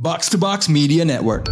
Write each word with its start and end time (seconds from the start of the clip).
Box 0.00 0.30
to 0.30 0.38
Box 0.38 0.68
Media 0.68 1.02
Network. 1.02 1.50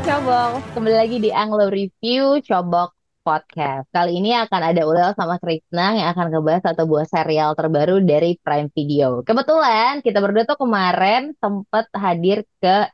Cobok, 0.00 0.74
kembali 0.74 0.96
lagi 0.96 1.16
di 1.22 1.30
Anglo 1.30 1.70
Review 1.70 2.42
Cobok 2.42 2.99
Podcast. 3.30 3.86
Kali 3.94 4.18
ini 4.18 4.34
akan 4.34 4.60
ada 4.74 4.82
Ulel 4.82 5.14
sama 5.14 5.38
Krishna 5.38 5.94
yang 5.94 6.10
akan 6.10 6.34
ngebahas 6.34 6.74
satu 6.74 6.82
buah 6.90 7.06
serial 7.06 7.54
terbaru 7.54 8.02
dari 8.02 8.34
Prime 8.42 8.66
Video. 8.74 9.22
Kebetulan 9.22 10.02
kita 10.02 10.18
berdua 10.18 10.42
tuh 10.50 10.58
kemarin 10.58 11.30
sempat 11.38 11.86
hadir 11.94 12.42
ke 12.58 12.90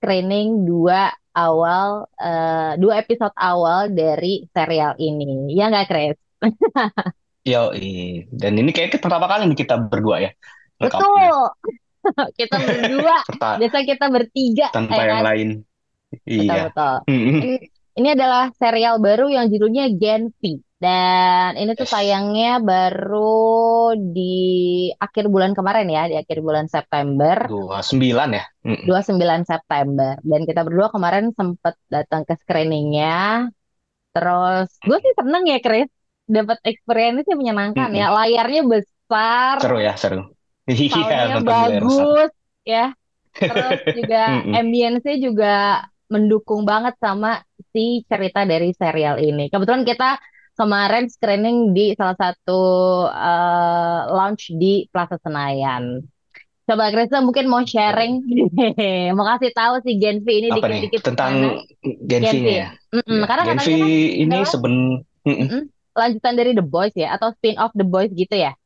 screening 0.00 0.64
dua 0.64 1.12
awal, 1.36 2.08
eh, 2.16 2.80
dua 2.80 3.04
episode 3.04 3.36
awal 3.36 3.92
dari 3.92 4.48
serial 4.56 4.96
ini. 4.96 5.52
Ya 5.52 5.68
nggak, 5.68 5.86
Chris? 5.92 6.16
Yo, 7.52 7.76
dan 8.32 8.52
ini 8.56 8.72
kayak 8.72 8.96
pertama 9.04 9.28
kali 9.28 9.52
nih 9.52 9.68
kita 9.68 9.76
berdua 9.76 10.16
ya 10.24 10.30
Betul. 10.80 11.52
Kita 12.40 12.56
berdua. 12.56 13.16
serta 13.28 13.60
Biasa 13.60 13.78
kita 13.84 14.06
bertiga, 14.08 14.68
tanpa 14.72 14.96
ya 14.96 15.04
yang 15.04 15.12
kan? 15.20 15.24
lain. 15.28 15.48
Iya. 16.24 16.72
betul. 16.72 16.96
Ini 17.98 18.08
adalah 18.16 18.42
serial 18.60 18.94
baru 19.06 19.26
yang 19.36 19.46
judulnya 19.52 19.84
Gen 20.00 20.22
V. 20.40 20.42
Dan 20.84 21.50
ini 21.60 21.70
tuh 21.80 21.88
Yes. 21.88 21.94
tayangnya 21.94 22.60
baru 22.60 23.16
di 24.16 24.22
akhir 25.04 25.24
bulan 25.32 25.52
kemarin 25.58 25.86
ya, 25.96 26.02
di 26.10 26.16
akhir 26.22 26.38
bulan 26.46 26.66
September, 26.68 27.36
Dua 27.48 27.78
sembilan 27.80 28.28
ya. 28.36 28.44
Mm-mm. 28.68 28.84
29 28.88 29.42
September. 29.48 30.14
Dan 30.30 30.40
kita 30.48 30.60
berdua 30.66 30.88
kemarin 30.94 31.24
sempet 31.38 31.74
datang 31.94 32.22
ke 32.28 32.34
screeningnya. 32.42 33.48
Terus 34.14 34.68
gue 34.86 34.98
sih 35.04 35.14
seneng 35.18 35.42
ya, 35.52 35.58
Chris. 35.64 35.88
Dapat 36.36 36.58
experience 36.70 37.26
yang 37.28 37.38
menyenangkan 37.42 37.90
ya. 37.92 38.06
Layarnya 38.16 38.62
besar, 38.72 39.58
Seru 39.62 39.78
ya, 39.80 39.92
seru. 39.96 40.20
Iya, 40.68 40.84
soundnya 40.90 41.36
bagus 41.50 42.30
ya. 42.64 42.80
Terus 43.48 43.78
juga 43.96 44.16
ambience-nya 44.56 45.14
juga 45.26 45.46
mendukung 46.12 46.68
banget 46.68 46.94
sama 47.00 47.40
si 47.72 48.04
cerita 48.06 48.44
dari 48.44 48.70
serial 48.76 49.18
ini. 49.20 49.48
Kebetulan 49.48 49.82
kita 49.82 50.20
kemarin 50.54 51.10
screening 51.10 51.74
di 51.74 51.92
salah 51.98 52.14
satu 52.14 52.62
eh, 53.10 54.00
launch 54.12 54.54
di 54.54 54.86
Plaza 54.90 55.18
Senayan. 55.18 56.00
Coba 56.64 56.88
Krista 56.88 57.20
mungkin 57.20 57.44
mau 57.44 57.60
sharing, 57.60 58.24
mau 59.16 59.26
kasih 59.36 59.52
tahu 59.52 59.84
si 59.84 60.00
Gen 60.00 60.24
V 60.24 60.26
ini 60.32 60.48
dikit-dikit 60.48 61.00
tentang? 61.04 61.60
Gen 62.08 62.22
V. 62.24 62.46
Ya? 62.48 62.72
Mm-mm, 62.88 63.20
Iya. 63.20 63.26
Karena 63.28 63.42
Gen 63.44 63.58
V 63.60 63.68
kan 63.68 63.88
ini 64.16 64.38
seben 64.48 64.74
mm-mm. 65.28 65.44
mm-mm, 65.44 65.62
lanjutan 65.92 66.34
dari 66.40 66.56
The 66.56 66.64
Boys 66.64 66.94
ya, 66.96 67.12
atau 67.20 67.36
spin-off 67.36 67.76
The 67.76 67.84
Boys 67.84 68.08
gitu 68.16 68.32
ya? 68.32 68.56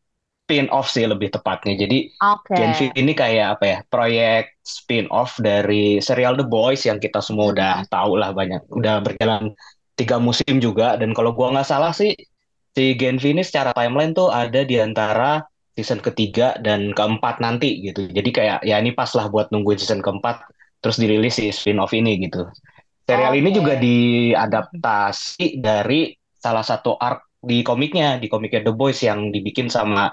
Spin-off 0.49 0.89
sih 0.89 1.05
lebih 1.05 1.29
tepatnya. 1.29 1.77
Jadi. 1.77 2.09
Gen 2.49 2.73
V 2.73 2.89
ini 2.97 3.13
kayak 3.13 3.61
apa 3.61 3.65
ya? 3.69 3.79
Proyek 3.85 4.57
spin-off 4.65 5.37
dari 5.37 6.01
serial 6.01 6.41
The 6.41 6.49
Boys 6.49 6.89
yang 6.89 6.97
kita 6.97 7.21
semua 7.21 7.53
udah 7.53 7.85
Mm-mm. 7.85 7.93
tahu 7.93 8.13
lah 8.17 8.33
banyak. 8.33 8.65
Udah 8.73 9.05
berjalan 9.05 9.53
tiga 9.93 10.17
musim 10.17 10.57
juga. 10.57 10.97
Dan 10.97 11.13
kalau 11.13 11.37
gua 11.37 11.53
nggak 11.53 11.69
salah 11.69 11.93
sih, 11.93 12.17
si 12.73 12.97
Gen 12.97 13.21
V 13.21 13.37
ini 13.37 13.45
secara 13.45 13.77
timeline 13.77 14.17
tuh 14.17 14.33
ada 14.33 14.65
di 14.65 14.81
antara 14.81 15.45
season 15.77 16.01
ketiga 16.01 16.57
dan 16.65 16.97
keempat 16.97 17.45
nanti 17.45 17.85
gitu. 17.85 18.09
Jadi 18.09 18.33
kayak 18.33 18.65
ya 18.65 18.81
ini 18.81 18.97
pas 18.97 19.12
lah 19.12 19.29
buat 19.29 19.53
nungguin 19.53 19.77
season 19.77 20.01
keempat 20.01 20.49
terus 20.81 20.97
dirilis 20.97 21.37
si 21.37 21.53
spin-off 21.53 21.93
ini 21.93 22.17
gitu. 22.25 22.49
Serial 23.05 23.37
ini 23.37 23.53
juga 23.53 23.77
diadaptasi 23.77 25.61
dari 25.61 26.17
salah 26.39 26.65
satu 26.65 26.97
arc 26.97 27.28
di 27.39 27.62
komiknya, 27.62 28.19
di 28.19 28.27
komiknya 28.27 28.67
The 28.67 28.75
Boys 28.75 29.03
yang 29.03 29.31
dibikin 29.31 29.71
sama 29.71 30.11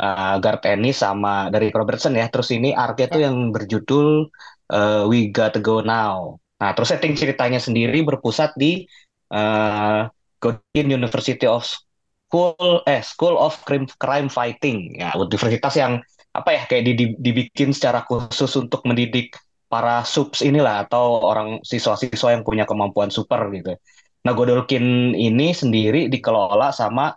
uh, 0.00 0.36
Garth 0.42 0.64
Ennis 0.66 1.02
sama 1.02 1.48
dari 1.50 1.70
Robertson 1.70 2.14
ya. 2.16 2.26
Terus 2.30 2.50
ini 2.54 2.74
arc-nya 2.74 3.06
tuh 3.10 3.20
Ya. 3.22 3.30
yang 3.30 3.50
berjudul 3.54 4.28
uh, 4.72 5.02
We 5.10 5.30
Gotta 5.30 5.60
Go 5.62 5.82
Now. 5.84 6.38
Nah, 6.62 6.70
terus 6.72 6.94
setting 6.94 7.14
ceritanya 7.18 7.58
sendiri 7.60 8.00
berpusat 8.06 8.54
di 8.56 8.86
uh, 9.34 10.06
Godin 10.38 10.86
University 10.94 11.44
of 11.48 11.66
School 11.66 12.82
eh 12.86 13.02
School 13.04 13.36
of 13.38 13.58
Crime, 13.66 13.86
Crime 13.98 14.30
Fighting. 14.30 14.98
Ya, 14.98 15.12
universitas 15.14 15.74
yang 15.78 16.00
apa 16.34 16.50
ya 16.50 16.62
kayak 16.66 16.82
di- 16.90 16.96
di- 16.98 17.16
dibikin 17.18 17.70
secara 17.70 18.02
khusus 18.02 18.50
untuk 18.58 18.82
mendidik 18.88 19.38
para 19.70 20.02
subs 20.06 20.42
inilah 20.42 20.86
atau 20.86 21.22
orang 21.22 21.62
siswa-siswa 21.62 22.34
yang 22.34 22.42
punya 22.46 22.66
kemampuan 22.66 23.10
super 23.10 23.50
gitu. 23.54 23.74
Nah, 24.24 24.32
Godolkin 24.32 25.12
ini 25.14 25.52
sendiri 25.52 26.06
dikelola 26.08 26.70
sama 26.72 27.12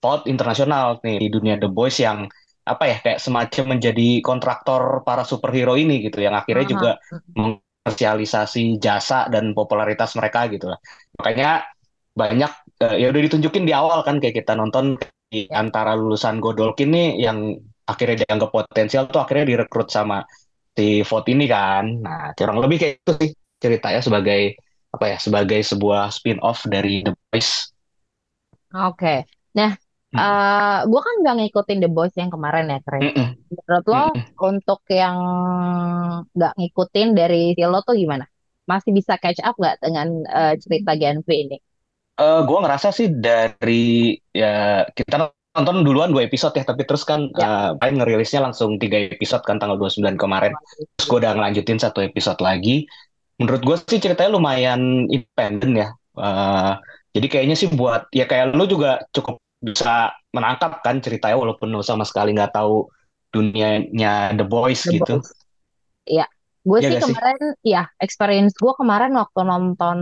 Vault 0.00 0.24
Internasional 0.26 0.98
nih 1.04 1.16
di 1.20 1.28
dunia 1.28 1.60
The 1.60 1.68
Boys 1.68 2.00
yang 2.00 2.26
apa 2.64 2.84
ya 2.88 2.96
kayak 3.00 3.20
semacam 3.20 3.76
menjadi 3.76 4.20
kontraktor 4.20 5.04
para 5.04 5.24
superhero 5.24 5.76
ini 5.76 6.04
gitu 6.04 6.20
yang 6.20 6.36
akhirnya 6.36 6.64
Aha. 6.68 6.72
juga 6.72 6.90
mengkomersialisasi 7.36 8.80
jasa 8.80 9.28
dan 9.32 9.52
popularitas 9.56 10.12
mereka 10.16 10.48
gitu 10.48 10.72
lah. 10.72 10.78
Makanya 11.20 11.64
banyak 12.14 12.52
eh, 12.84 12.96
ya 13.00 13.06
udah 13.12 13.22
ditunjukin 13.26 13.64
di 13.64 13.72
awal 13.72 14.04
kan 14.04 14.20
kayak 14.20 14.44
kita 14.44 14.52
nonton 14.56 14.96
di 15.30 15.46
antara 15.50 15.94
lulusan 15.94 16.42
Godolkin 16.42 16.90
nih 16.90 17.08
yang 17.22 17.54
akhirnya 17.86 18.26
dianggap 18.26 18.50
potensial 18.50 19.06
tuh 19.10 19.22
akhirnya 19.22 19.56
direkrut 19.56 19.88
sama 19.90 20.22
si 20.74 21.02
Vault 21.02 21.26
ini 21.26 21.46
kan. 21.50 21.84
Nah, 22.02 22.30
kurang 22.34 22.62
lebih 22.62 22.76
kayak 22.78 22.94
itu 23.02 23.12
sih 23.18 23.30
ceritanya 23.60 24.00
sebagai 24.00 24.58
apa 24.90 25.04
ya 25.06 25.18
sebagai 25.22 25.60
sebuah 25.62 26.10
spin-off 26.10 26.66
dari 26.66 27.06
The 27.06 27.14
Boys. 27.14 27.70
Oke. 28.74 29.26
Nah, 29.54 29.74
Mm-mm. 30.10 30.18
eh 30.20 30.78
gue 30.90 31.00
kan 31.06 31.14
nggak 31.22 31.34
ngikutin 31.38 31.78
The 31.82 31.88
Boys 31.96 32.14
yang 32.18 32.30
kemarin 32.34 32.66
ya, 32.72 32.78
Chris. 32.86 33.02
Mm-mm. 33.06 33.28
Menurut 33.50 33.84
lo, 33.86 34.04
Mm-mm. 34.14 34.22
untuk 34.50 34.80
yang 34.90 35.16
nggak 36.36 36.52
ngikutin 36.58 37.08
dari 37.18 37.54
si 37.56 37.62
lo 37.66 37.78
tuh 37.86 37.94
gimana? 37.94 38.24
Masih 38.70 38.90
bisa 38.94 39.14
catch 39.22 39.40
up 39.42 39.54
nggak 39.58 39.76
dengan 39.82 40.08
eh, 40.26 40.54
cerita 40.62 40.90
Gen 41.00 41.22
V 41.26 41.28
ini? 41.30 41.56
Eh, 42.20 42.40
gua 42.44 42.58
ngerasa 42.66 42.88
sih 42.92 43.08
dari 43.08 44.12
ya 44.36 44.84
kita 44.92 45.32
nonton 45.56 45.82
duluan 45.82 46.12
dua 46.14 46.22
episode 46.28 46.54
ya, 46.54 46.64
tapi 46.68 46.82
terus 46.86 47.02
kan 47.02 47.26
Ya. 47.34 47.46
eh, 47.46 47.70
paling 47.80 47.96
ngerilisnya 48.02 48.40
langsung 48.44 48.76
tiga 48.82 48.98
episode 49.00 49.42
kan 49.48 49.56
tanggal 49.58 49.78
29 49.80 50.18
kemarin. 50.20 50.52
Terus 50.98 51.06
gue 51.10 51.18
udah 51.22 51.32
ngelanjutin 51.38 51.78
satu 51.80 52.00
episode 52.04 52.38
lagi. 52.44 52.84
Menurut 53.40 53.62
gue 53.64 53.76
sih 53.88 53.98
ceritanya 54.02 54.36
lumayan 54.36 55.08
independen 55.08 55.72
ya. 55.80 55.88
Eh, 56.20 56.72
jadi 57.16 57.26
kayaknya 57.32 57.56
sih 57.58 57.68
buat 57.72 58.06
ya 58.14 58.24
kayak 58.30 58.54
lu 58.54 58.64
juga 58.70 59.00
cukup 59.16 59.40
bisa 59.60 60.16
menangkap 60.32 60.80
kan 60.80 60.98
ceritanya 61.04 61.36
walaupun 61.36 61.68
lu 61.68 61.84
sama 61.84 62.08
sekali 62.08 62.32
nggak 62.32 62.56
tahu 62.56 62.88
dunianya 63.30 64.34
The 64.34 64.46
Boys 64.48 64.88
The 64.88 64.96
gitu. 64.96 65.14
Iya, 66.08 66.26
gue 66.68 66.80
Iya 66.80 66.88
sih 66.88 66.96
gak 66.96 67.04
sih? 67.08 67.14
kemarin, 67.14 67.38
ya 67.72 67.78
experience 68.04 68.54
gue 68.62 68.72
kemarin 68.80 69.12
waktu 69.20 69.40
nonton 69.50 69.98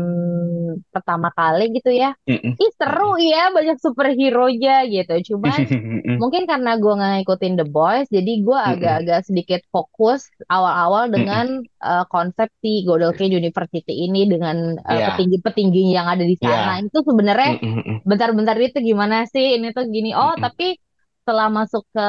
pertama 0.95 1.29
kali 1.39 1.63
gitu 1.77 1.91
ya. 2.03 2.09
Mm-mm. 2.29 2.59
Ih 2.63 2.71
seru 2.79 3.05
ya, 3.23 3.39
banyak 3.57 3.77
superhero-nya 3.85 4.73
gitu. 4.95 5.13
Cuman 5.35 5.63
Mm-mm. 5.71 6.19
Mungkin 6.23 6.45
karena 6.51 6.77
gue 6.77 6.93
nggak 6.99 7.13
ngikutin 7.17 7.55
The 7.59 7.67
Boys, 7.73 8.07
jadi 8.13 8.31
gue 8.47 8.59
Mm-mm. 8.67 8.73
agak-agak 8.73 9.21
sedikit 9.25 9.61
fokus 9.73 10.29
awal-awal 10.53 11.09
Mm-mm. 11.17 11.17
dengan 11.17 11.65
eh, 11.65 12.05
konsep 12.13 12.53
si 12.61 12.85
University 12.85 13.93
ini 14.07 14.29
dengan 14.29 14.77
eh, 14.79 15.01
Iya, 15.01 15.07
petinggi-petinggi 15.07 15.81
yang 15.97 16.07
ada 16.13 16.25
di 16.29 16.37
iya. 16.41 16.63
sana. 16.63 16.83
Itu 16.85 17.01
sebenarnya 17.09 17.57
Mm-mm. 17.63 18.03
bentar-bentar 18.07 18.57
itu 18.61 18.79
gimana 18.91 19.17
sih? 19.33 19.59
Ini 19.59 19.67
tuh 19.77 19.85
gini. 19.95 20.11
Oh, 20.15 20.35
Mm-mm. 20.37 20.45
tapi 20.45 20.77
setelah 21.25 21.49
masuk 21.59 21.83
ke 21.95 22.03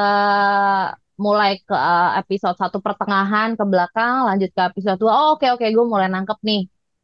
mulai 1.26 1.50
ke 1.68 1.74
eh, 1.76 2.10
episode 2.20 2.56
satu 2.62 2.78
pertengahan 2.86 3.48
ke 3.58 3.64
belakang, 3.72 4.14
lanjut 4.28 4.50
ke 4.56 4.60
episode 4.70 4.98
dua. 5.02 5.12
Oh, 5.20 5.28
oke 5.36 5.46
oke, 5.54 5.66
gue 5.76 5.86
mulai 5.92 6.08
nangkep 6.14 6.38
nih 6.48 6.60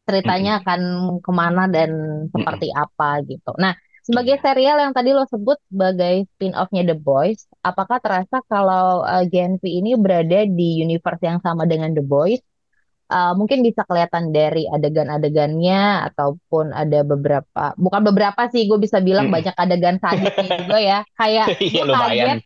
ceritanya 0.06 0.50
Mm-mm. 0.50 0.62
akan 0.62 0.80
ke 1.24 1.30
mana 1.40 1.62
dan 1.74 1.90
seperti 2.34 2.66
apa 2.82 3.04
gitu. 3.30 3.50
Nah, 3.62 3.72
sebagai 4.06 4.36
Iya. 4.36 4.42
serial 4.44 4.76
yang 4.84 4.92
tadi 4.96 5.10
lo 5.16 5.26
sebut 5.26 5.58
sebagai 5.70 6.14
spin-off-nya 6.36 6.82
The 6.88 6.96
Boys, 7.08 7.40
apakah 7.68 7.98
terasa 8.04 8.36
kalau 8.46 9.02
uh, 9.02 9.24
Gen 9.32 9.58
V 9.60 9.64
ini 9.66 9.90
berada 9.98 10.46
di 10.46 10.80
universe 10.84 11.22
yang 11.26 11.38
sama 11.42 11.66
dengan 11.66 11.90
The 11.96 12.04
Boys? 12.06 12.40
Uh, 13.06 13.38
mungkin 13.38 13.62
bisa 13.62 13.86
kelihatan 13.86 14.34
dari 14.34 14.66
adegan-adegannya 14.66 16.10
ataupun 16.10 16.74
ada 16.74 17.06
beberapa, 17.06 17.70
bukan 17.78 18.02
beberapa 18.02 18.50
sih, 18.50 18.66
gue 18.66 18.78
bisa 18.82 18.98
bilang 18.98 19.26
Mm-mm. 19.26 19.30
banyak 19.30 19.54
adegan 19.54 20.02
sadisnya 20.02 20.50
juga 20.58 20.76
ya. 20.82 20.98
Kayak 21.18 21.54
Iya 21.60 21.80
gue 21.86 21.86
kaget. 21.94 22.38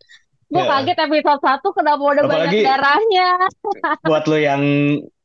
Gue 0.51 0.63
Ya. 0.63 0.67
kaget 0.67 0.97
episode 1.07 1.41
1 1.41 1.69
kenapa 1.71 2.03
udah 2.03 2.23
banyak 2.27 2.53
Apalagi 2.53 2.59
darahnya. 2.67 3.27
buat 4.07 4.23
lo 4.27 4.37
yang 4.37 4.61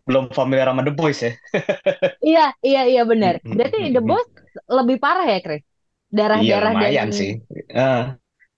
belum 0.06 0.31
familiar 0.31 0.70
sama 0.70 0.82
The 0.87 0.93
Boys 0.94 1.19
ya. 1.23 1.32
Iya, 2.26 2.44
iya, 2.67 2.81
iya 2.90 3.02
benar. 3.11 3.34
Berarti 3.56 3.76
The. 3.94 4.02
Boys 4.02 4.26
lebih 4.70 4.96
parah 5.02 5.26
ya, 5.26 5.38
Chris? 5.44 5.62
Iya 5.62 6.14
Darah-darah 6.19 6.73
dan 6.73 6.76
lumayan 6.78 7.08
sih. 7.12 7.31
Eh, 7.70 8.02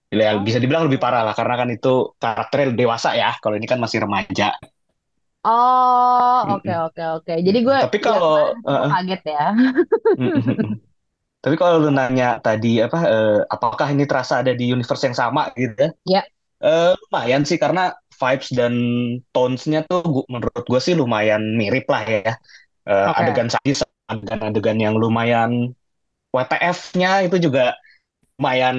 Ya, 0.09 0.33
Oh, 0.33 0.41
bisa 0.41 0.57
dibilang 0.57 0.89
lebih 0.89 1.01
parah 1.05 1.21
lah 1.21 1.37
karena 1.37 1.55
kan 1.61 1.69
itu 1.69 2.17
karakternya 2.17 2.73
dewasa 2.81 3.13
ya. 3.13 3.37
Kalau 3.45 3.55
ini 3.61 3.69
kan 3.69 3.77
masih 3.77 4.01
remaja. 4.09 4.57
oh, 5.45 6.39
oke 6.57 6.73
oke 6.87 7.03
oke. 7.17 7.33
Jadi 7.47 7.59
gue 7.67 7.79
Tapi 7.85 7.99
kalau 8.01 8.33
gue 8.65 8.73
eh, 8.73 8.91
kaget 8.93 9.23
ya. 9.29 9.45
Tapi 11.39 11.55
kalau 11.55 11.77
lu 11.87 11.91
nanya 11.95 12.43
tadi 12.43 12.83
apa 12.83 12.99
eh, 13.07 13.39
apakah 13.47 13.87
ini 13.95 14.05
terasa 14.11 14.43
ada 14.43 14.53
di 14.59 14.65
universe 14.75 15.03
yang 15.07 15.17
sama 15.17 15.43
gitu 15.55 15.75
ya? 15.87 15.91
Ya, 16.07 16.23
Eh, 16.59 16.93
lumayan 17.07 17.43
sih 17.47 17.55
karena 17.63 17.95
vibes 18.19 18.51
dan 18.59 18.75
tones-nya 19.31 19.87
tuh 19.87 20.03
gu- 20.03 20.27
menurut 20.27 20.65
gue 20.67 20.81
sih 20.83 20.95
lumayan 20.99 21.55
mirip 21.55 21.87
lah 21.87 22.03
ya. 22.03 22.33
Eh, 22.91 23.09
oke. 23.11 23.19
adegan 23.21 23.49
sadis, 23.53 23.81
adegan-adegan 24.11 24.79
yang 24.83 24.95
lumayan 24.99 25.71
WTF-nya 26.35 27.27
itu 27.27 27.37
juga 27.51 27.75
lumayan 28.39 28.79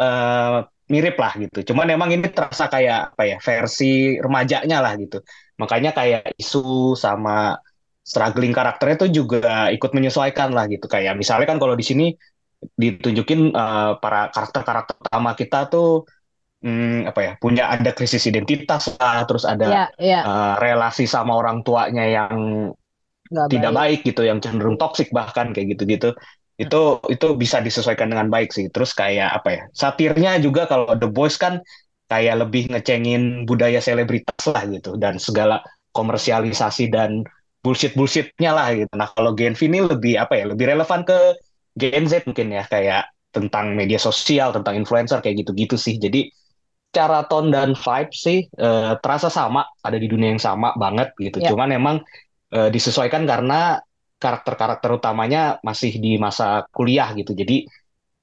eh, 0.00 0.58
mirip 0.92 1.16
lah 1.20 1.32
gitu. 1.40 1.58
Cuman 1.74 1.86
emang 1.94 2.10
ini 2.16 2.28
terasa 2.32 2.66
kayak 2.72 3.16
apa 3.16 3.24
ya 3.28 3.36
versi 3.42 4.16
remajanya 4.20 4.78
lah 4.84 4.92
gitu. 5.00 5.18
Makanya 5.60 5.90
kayak 5.98 6.22
isu 6.40 6.94
sama 6.96 7.56
struggling 8.04 8.52
karakternya 8.56 8.96
tuh 9.04 9.10
juga 9.12 9.68
ikut 9.74 9.90
menyesuaikan 9.96 10.50
lah 10.56 10.64
gitu. 10.72 10.86
Kayak 10.88 11.14
misalnya 11.20 11.46
kan 11.50 11.58
kalau 11.62 11.76
di 11.76 11.84
sini 11.86 12.04
ditunjukin 12.82 13.40
eh, 13.54 13.92
para 14.02 14.30
karakter-karakter 14.34 14.94
utama 14.98 15.30
kita 15.38 15.70
tuh 15.70 16.06
hmm, 16.64 17.08
apa 17.10 17.20
ya 17.22 17.32
punya 17.42 17.64
ada 17.70 17.90
krisis 17.96 18.24
identitas 18.30 18.90
lah, 18.98 19.24
terus 19.28 19.44
ada 19.46 19.66
Ya, 19.68 19.84
ya, 19.98 20.20
eh, 20.24 20.54
relasi 20.62 21.04
sama 21.06 21.32
orang 21.38 21.62
tuanya 21.66 22.04
yang 22.06 22.34
nggak 23.32 23.48
tidak 23.52 23.72
baik. 23.72 23.78
baik 23.78 24.00
gitu, 24.14 24.22
yang 24.24 24.38
cenderung 24.40 24.76
toksik 24.80 25.08
bahkan 25.12 25.52
kayak 25.54 25.76
gitu-gitu. 25.76 26.14
Hmm. 26.14 26.64
Itu 26.64 26.80
itu 27.12 27.26
bisa 27.38 27.62
disesuaikan 27.62 28.10
dengan 28.10 28.28
baik 28.32 28.50
sih. 28.50 28.66
Terus 28.72 28.90
kayak 28.96 29.30
apa 29.42 29.48
ya? 29.54 29.62
Satirnya 29.70 30.32
juga 30.42 30.66
kalau 30.66 30.90
The 30.98 31.06
Boys 31.10 31.38
kan 31.38 31.62
kayak 32.08 32.48
lebih 32.48 32.72
ngecengin 32.72 33.44
budaya 33.44 33.78
selebritas 33.84 34.42
lah 34.48 34.64
gitu 34.66 34.96
dan 34.96 35.20
segala 35.20 35.60
komersialisasi 35.92 36.88
dan 36.90 37.22
bullshit-bullshitnya 37.62 38.50
lah 38.54 38.68
gitu. 38.74 38.92
Nah, 38.96 39.10
kalau 39.12 39.34
Gen 39.36 39.54
V 39.58 39.60
ini 39.68 39.80
lebih 39.84 40.14
apa 40.18 40.34
ya? 40.40 40.44
Lebih 40.50 40.64
relevan 40.74 41.02
ke 41.04 41.18
Gen 41.78 42.04
Z 42.10 42.26
mungkin 42.26 42.48
ya 42.54 42.64
kayak 42.66 43.12
tentang 43.30 43.76
media 43.76 44.00
sosial, 44.00 44.50
tentang 44.56 44.74
influencer 44.78 45.20
kayak 45.22 45.44
gitu-gitu 45.46 45.76
sih. 45.78 46.00
Jadi 46.00 46.32
cara 46.96 47.18
tone 47.30 47.48
dan 47.54 47.70
vibe 47.76 48.12
sih 48.24 48.38
eh, 48.48 48.92
terasa 49.02 49.28
sama, 49.38 49.60
ada 49.86 49.96
di 50.02 50.06
dunia 50.12 50.28
yang 50.34 50.42
sama 50.48 50.68
banget 50.82 51.08
gitu. 51.20 51.38
Ya, 51.38 51.54
Cuman 51.54 51.68
emang 51.78 51.96
eh, 52.56 52.68
disesuaikan 52.74 53.24
karena 53.30 53.78
karakter-karakter 54.22 54.90
utamanya 54.98 55.40
masih 55.68 55.92
di 56.04 56.10
masa 56.20 56.66
kuliah 56.76 57.08
gitu. 57.18 57.32
Jadi 57.36 57.54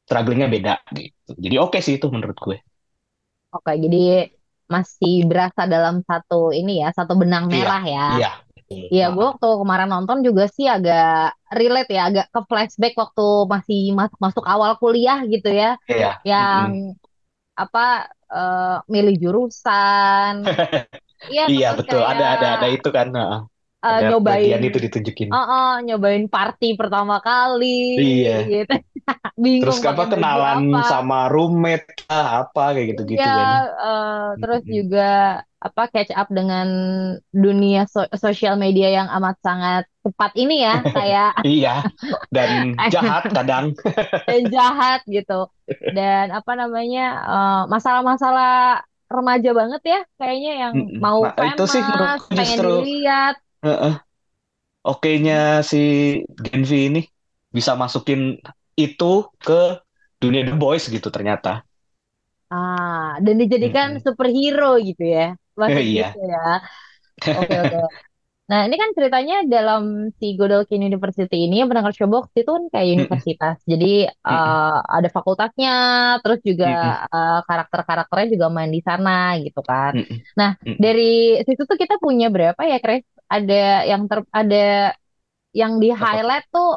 strugglingnya 0.08 0.50
beda 0.56 0.74
gitu. 0.98 1.32
Jadi 1.46 1.56
oke 1.64 1.80
sih 1.86 1.96
itu 2.00 2.08
menurut 2.16 2.38
gue. 2.46 2.58
oke. 3.56 3.72
Jadi 3.84 3.98
masih 4.74 5.14
berasa 5.30 5.62
dalam 5.74 5.96
satu 6.10 6.36
ini 6.60 6.72
ya, 6.82 6.88
satu 6.98 7.14
benang 7.22 7.46
Iya, 7.54 7.56
merah 7.56 7.82
ya. 7.96 8.02
iya. 8.12 8.28
Iya, 8.94 9.04
gue 9.16 9.24
waktu 9.32 9.48
kemarin 9.62 9.90
nonton 9.94 10.20
juga 10.28 10.44
sih 10.56 10.66
agak 10.76 11.04
relate 11.60 11.90
ya, 11.98 12.02
agak 12.10 12.26
ke 12.34 12.40
flashback 12.50 12.94
waktu 13.02 13.24
masih 13.54 13.80
masuk 14.00 14.20
masuk 14.26 14.46
awal 14.54 14.72
kuliah 14.82 15.20
gitu 15.34 15.50
ya, 15.62 15.68
Iya. 15.88 16.22
yang 16.30 16.62
Mm-mm. 16.62 16.80
apa 17.56 18.12
eh, 18.34 18.76
milih 18.94 19.16
jurusan, 19.24 20.36
iya 21.32 21.44
Iya 21.52 21.68
terus 21.68 21.80
betul. 21.80 22.02
Ada 22.12 22.24
ada 22.36 22.48
ada 22.56 22.68
kayak 22.68 22.74
itu 22.76 22.90
kan. 22.98 23.08
Eh, 23.20 23.36
Ada 23.92 24.08
nyobain, 24.08 24.22
bagian 24.28 24.62
itu 24.68 24.78
ditunjukin. 24.86 25.30
oh, 25.34 25.44
oh, 25.54 25.68
nyobain 25.86 26.24
party 26.34 26.66
pertama 26.80 27.16
kali, 27.28 27.66
Iya. 27.96 28.52
gitu, 28.52 28.74
Terus 29.60 29.78
bingung 29.78 29.82
apa 29.92 30.04
pakai 30.04 30.08
baju 30.18 30.40
kenalan 30.52 30.60
apa. 30.60 30.80
sama 30.90 31.18
roommate 31.34 31.88
apa 32.12 32.64
kayak 32.74 32.88
gitu-gitu 32.96 33.28
Iya, 33.28 33.32
kan. 33.38 33.50
eh, 33.84 34.12
terus 34.40 34.62
juga 34.78 35.00
apa 35.68 35.82
catch 35.94 36.12
up 36.20 36.28
dengan 36.38 36.68
dunia 37.44 37.80
so- 37.94 38.12
sosial 38.26 38.56
media 38.64 38.88
yang 38.98 39.08
amat 39.18 39.36
sangat 39.46 39.84
cepat 40.06 40.32
ini 40.42 40.54
ya, 40.66 40.74
kayak 40.96 41.30
Iya. 41.46 41.70
Dan 42.34 42.52
jahat 42.94 43.24
kadang. 43.36 43.76
dan 44.28 44.42
jahat 44.54 45.00
gitu. 45.16 45.34
Dan 45.96 46.26
apa 46.38 46.52
namanya 46.62 47.00
eh, 47.32 47.56
masalah-masalah 47.74 48.50
remaja 49.16 49.50
banget 49.60 49.82
ya, 49.92 49.98
kayaknya 50.18 50.52
yang 50.62 50.74
mau 51.04 51.22
Nah, 51.22 51.34
itu 51.48 51.64
sih 51.74 51.84
famous, 51.90 52.22
pengen 52.38 52.62
justru 52.62 52.68
dilihat. 52.68 53.36
heeh, 53.66 53.94
oke-nya 54.90 55.36
si 55.72 55.78
Gen 56.46 56.64
V 56.70 56.72
ini 56.90 57.00
bisa 57.58 57.72
masukin 57.84 58.22
itu 58.84 59.06
ke 59.46 59.54
dunia 60.22 60.42
The 60.48 60.54
Boys 60.62 60.86
gitu 60.96 61.08
ternyata. 61.16 61.50
Ah, 62.54 63.18
dan 63.26 63.36
dijadikan 63.42 63.90
Mm-mm. 63.92 64.06
superhero 64.06 64.78
gitu 64.88 65.04
ya. 65.16 65.24
Masuk 65.62 65.84
Iya. 65.84 65.96
gitu 65.96 66.18
ya. 66.32 66.38
Oke, 67.38 67.56
oke. 67.64 67.78
Nah, 68.52 68.62
ini 68.68 68.76
kan 68.82 68.90
ceritanya 68.98 69.36
dalam 69.54 69.84
si 70.20 70.26
Godolphin 70.40 70.82
University 70.90 71.36
ini 71.46 71.56
yang 71.62 71.70
pendengar 71.72 71.94
Showbox 71.98 72.26
itu 72.40 72.50
kan 72.58 72.66
kayak 72.74 72.90
universitas. 72.98 73.58
Jadi 73.72 73.86
eh, 74.10 74.76
ada 74.98 75.10
fakultasnya, 75.16 75.72
terus 76.24 76.40
juga 76.50 76.68
eh, 77.16 77.40
karakter-karakternya 77.48 78.28
juga 78.36 78.48
main 78.56 78.72
di 78.76 78.82
sana 78.90 79.12
gitu 79.46 79.62
kan. 79.70 79.94
Nah, 80.40 80.52
dari 80.84 81.04
situ 81.48 81.64
tuh 81.70 81.78
kita 81.84 81.96
punya 82.04 82.28
berapa 82.36 82.62
ya, 82.72 82.78
Chris? 82.84 83.04
Ada 83.34 83.56
yang 83.92 84.04
ter 84.12 84.20
ada 84.40 84.58
yang 85.60 85.74
di 85.82 85.90
highlight 86.02 86.46
tuh 86.54 86.68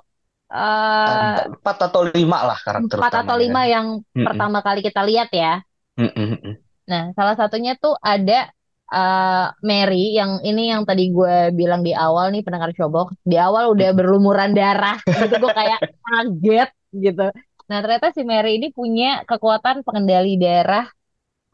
eh 0.53 1.39
empat 1.53 1.77
atau 1.87 2.01
lima 2.17 2.39
lah 2.49 2.59
karakter 2.67 2.97
empat 2.97 3.13
atau 3.23 3.35
utamanya 3.35 3.45
kan. 3.53 3.59
lima 3.59 3.63
yang 3.75 3.87
Mm-mm. 4.17 4.25
pertama 4.25 4.59
kali 4.67 4.81
kita 4.87 5.01
lihat 5.09 5.29
ya. 5.43 5.63
Mm-mm. 5.99 6.59
Nah, 6.91 7.03
salah 7.17 7.37
satunya 7.41 7.73
tuh 7.83 7.95
ada 8.01 8.49
eh, 8.95 9.45
Mary 9.69 9.97
yang 10.19 10.31
ini 10.49 10.63
yang 10.73 10.83
tadi 10.89 11.03
gue 11.17 11.35
bilang 11.59 11.81
di 11.87 11.93
awal 12.05 12.25
nih 12.35 12.43
pendengar 12.47 12.71
Showbox. 12.77 13.09
Di 13.31 13.37
awal 13.47 13.65
udah 13.75 13.89
berlumuran 13.99 14.51
darah 14.59 14.97
gitu 15.21 15.35
gue 15.43 15.53
kayak 15.59 15.81
kaget 16.05 16.69
gitu. 17.05 17.23
Nah, 17.69 17.79
ternyata 17.85 18.09
si 18.17 18.23
Mary 18.31 18.51
ini 18.59 18.67
punya 18.79 19.07
kekuatan 19.29 19.77
pengendali 19.87 20.31
darah 20.41 20.85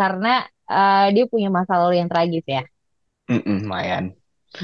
karena 0.01 0.29
eh, 0.73 1.07
dia 1.15 1.25
punya 1.33 1.49
masa 1.57 1.75
lalu 1.83 1.95
yang 2.03 2.11
tragis 2.13 2.45
ya. 2.57 2.63
Mm-mm. 3.31 3.65
Lumayan. 3.65 4.05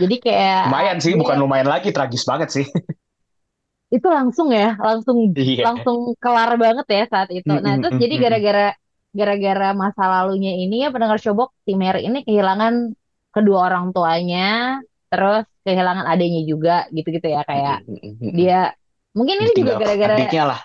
Jadi 0.01 0.15
kayak 0.25 0.61
Lumayan 0.65 0.99
sih, 1.05 1.13
bukan 1.21 1.37
dia 1.37 1.41
lumayan 1.41 1.69
lagi, 1.73 1.89
tragis 1.97 2.25
banget 2.29 2.49
sih. 2.53 2.67
itu 3.95 4.07
langsung 4.17 4.49
ya, 4.55 4.79
langsung 4.87 5.19
Iya. 5.35 5.65
langsung 5.67 5.99
kelar 6.23 6.51
banget 6.65 6.87
ya 6.97 7.03
saat 7.13 7.29
itu. 7.35 7.53
Nah, 7.65 7.73
Mm-mm. 7.73 7.81
terus 7.81 7.97
jadi 8.03 8.15
Mm-mm. 8.15 8.23
gara-gara 8.23 8.65
gara-gara 9.19 9.67
masa 9.83 10.03
lalunya 10.13 10.51
ini 10.63 10.75
ya 10.85 10.89
pendengar 10.95 11.19
Showbox 11.23 11.51
si 11.67 11.73
Mary 11.83 12.01
ini 12.09 12.19
kehilangan 12.27 12.75
kedua 13.35 13.59
orang 13.69 13.85
tuanya, 13.95 14.39
terus 15.11 15.43
kehilangan 15.67 16.07
adiknya 16.13 16.43
juga 16.53 16.73
gitu-gitu 16.97 17.27
ya 17.37 17.41
kayak 17.51 17.77
dia 18.39 18.55
mungkin 19.17 19.37
ini 19.43 19.53
juga 19.61 19.73
Ditinggal 19.75 19.81
gara-gara 19.81 20.17
adiknya 20.17 20.43
lah. 20.51 20.61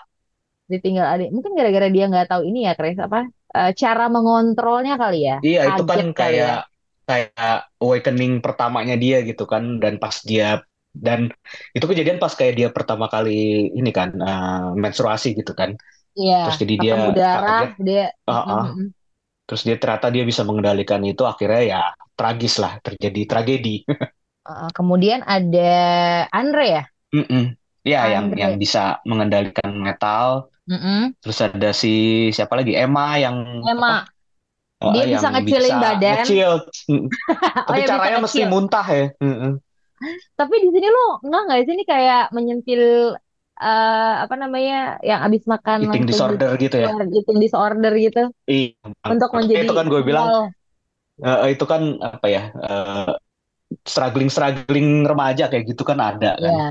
ditinggal 0.72 1.06
adik, 1.14 1.28
mungkin 1.34 1.52
gara-gara 1.58 1.88
dia 1.94 2.04
nggak 2.10 2.26
tahu 2.30 2.42
ini 2.50 2.58
ya 2.66 2.72
Chris 2.78 2.98
apa 3.06 3.18
eh, 3.58 3.70
cara 3.80 4.04
mengontrolnya 4.14 4.94
kali 5.02 5.18
ya, 5.30 5.36
Iya, 5.46 5.60
itu 5.70 5.82
kan 5.90 6.00
ya. 6.10 6.14
kayak 6.18 6.52
kayak 7.08 7.54
awakening 7.82 8.32
pertamanya 8.44 8.94
dia 9.02 9.16
gitu 9.28 9.42
kan 9.52 9.62
dan 9.82 9.94
pas 10.02 10.16
dia 10.30 10.44
dan 11.06 11.20
itu 11.76 11.84
kejadian 11.90 12.18
pas 12.22 12.32
kayak 12.38 12.54
dia 12.58 12.68
pertama 12.76 13.06
kali 13.14 13.30
ini 13.78 13.90
kan 13.98 14.08
eh, 14.16 14.62
menstruasi 14.82 15.26
gitu 15.38 15.52
kan. 15.60 15.70
Iya, 16.16 16.36
Terus 16.48 16.56
jadi 16.62 16.74
dia 16.80 16.94
darah 17.12 17.60
kaget, 17.60 17.70
dia. 17.86 18.04
Mm, 18.24 18.32
ah. 18.32 18.44
mm, 18.48 18.72
mm. 18.80 18.88
Terus 19.46 19.62
dia 19.62 19.76
ternyata 19.78 20.06
dia 20.10 20.24
bisa 20.26 20.42
mengendalikan 20.48 21.02
itu 21.06 21.22
akhirnya 21.22 21.62
ya 21.72 21.80
tragis 22.18 22.54
lah, 22.58 22.72
terjadi 22.82 23.20
tragedi. 23.30 23.74
Eh, 24.46 24.70
kemudian 24.78 25.20
ada 25.26 25.70
Andre 26.30 26.64
ya, 26.70 26.82
Mm-mm. 27.14 27.44
Ya, 27.86 28.00
yang 28.10 28.24
Andre. 28.30 28.38
yang 28.42 28.52
bisa 28.58 28.98
mengendalikan 29.06 29.70
metal. 29.78 30.50
Mm-mm. 30.66 31.14
Terus 31.22 31.38
ada 31.42 31.70
si 31.70 31.90
siapa 32.34 32.58
lagi? 32.58 32.74
Emma 32.74 33.14
yang 33.18 33.36
Emma, 33.62 34.02
apa? 34.82 34.92
Dia 34.94 35.02
yang 35.06 35.12
bisa 35.18 35.28
ngecilin 35.32 35.76
bisa 35.76 35.76
badan. 35.82 36.16
ngecil. 36.22 36.50
Mm. 36.90 37.06
Oh 37.66 37.74
Tapi 37.74 37.78
ya 37.78 37.86
bisa 37.86 37.94
caranya 37.98 38.18
mesti 38.22 38.40
muntah 38.46 38.86
ya. 38.86 39.06
Mm-mm. 39.22 39.52
Tapi 40.36 40.54
di 40.64 40.68
sini 40.74 40.86
lo 40.92 41.18
nggak 41.24 41.40
nggak 41.48 41.58
sih 41.66 41.74
ini 41.76 41.84
kayak 41.88 42.22
menyentil 42.36 42.82
eh, 43.62 44.12
apa 44.24 44.34
namanya 44.42 44.74
yang 45.08 45.20
abis 45.26 45.42
makan 45.52 45.80
Eating 45.84 46.04
disorder 46.08 46.50
gitu 46.60 46.76
ya. 46.84 46.90
eating 47.16 47.38
disorder 47.44 47.92
gitu 48.04 48.20
Iya, 48.46 49.10
untuk 49.12 49.30
menjadi 49.36 49.66
itu 49.66 49.72
kan 49.78 49.84
gue 49.92 50.00
bilang 50.08 50.28
eh, 51.24 51.38
itu 51.54 51.64
kan 51.72 51.82
apa 52.08 52.26
ya? 52.34 52.40
struggling 53.90 54.30
struggling 54.34 54.88
remaja 55.10 55.44
kayak 55.50 55.64
gitu 55.74 55.82
kan 55.90 55.98
ada 56.08 56.30
kan. 56.44 56.54
Ya, 56.54 56.70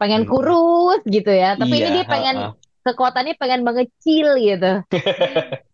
pengen 0.00 0.22
Hmm. 0.22 0.30
kurus 0.30 1.00
gitu 1.14 1.30
ya. 1.42 1.46
Tapi 1.60 1.74
ini 1.80 1.88
Iya, 1.88 1.94
dia 1.96 2.04
pengen 2.12 2.36
heeh. 2.36 2.50
kekuatannya 2.86 3.34
pengen 3.40 3.62
mengecil 3.66 4.28
gitu. 4.46 4.66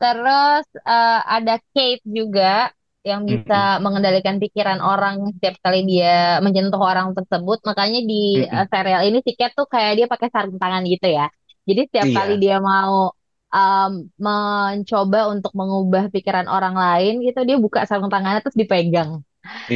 Terus 0.00 0.64
eh, 0.90 1.18
ada 1.36 1.54
Kate 1.72 2.04
juga 2.18 2.70
yang 3.10 3.22
bisa 3.30 3.54
mengendalikan 3.84 4.36
pikiran 4.42 4.80
orang 4.80 5.14
setiap 5.36 5.54
kali 5.64 5.78
dia 5.90 6.40
menyentuh 6.44 6.80
orang 6.90 7.08
tersebut. 7.16 7.58
Makanya 7.68 7.98
di 8.10 8.14
Mm-mm. 8.34 8.50
eh, 8.54 8.66
serial 8.72 9.02
ini 9.08 9.18
si 9.26 9.32
Kate 9.38 9.54
tuh 9.58 9.66
kayak 9.74 9.92
dia 9.98 10.06
pakai 10.12 10.28
sarung 10.34 10.58
tangan 10.62 10.82
gitu 10.92 11.06
ya. 11.18 11.24
Jadi 11.68 11.80
setiap 11.88 12.08
Iya. 12.08 12.16
kali 12.16 12.32
dia 12.42 12.56
mau 12.70 13.12
um, 13.54 13.90
mencoba 14.20 15.18
untuk 15.32 15.52
mengubah 15.58 16.02
pikiran 16.14 16.46
orang 16.48 16.74
lain 16.82 17.12
gitu 17.26 17.38
dia 17.48 17.56
buka 17.64 17.80
sarung 17.88 18.10
tangannya 18.12 18.40
terus 18.44 18.56
dipegang 18.62 19.10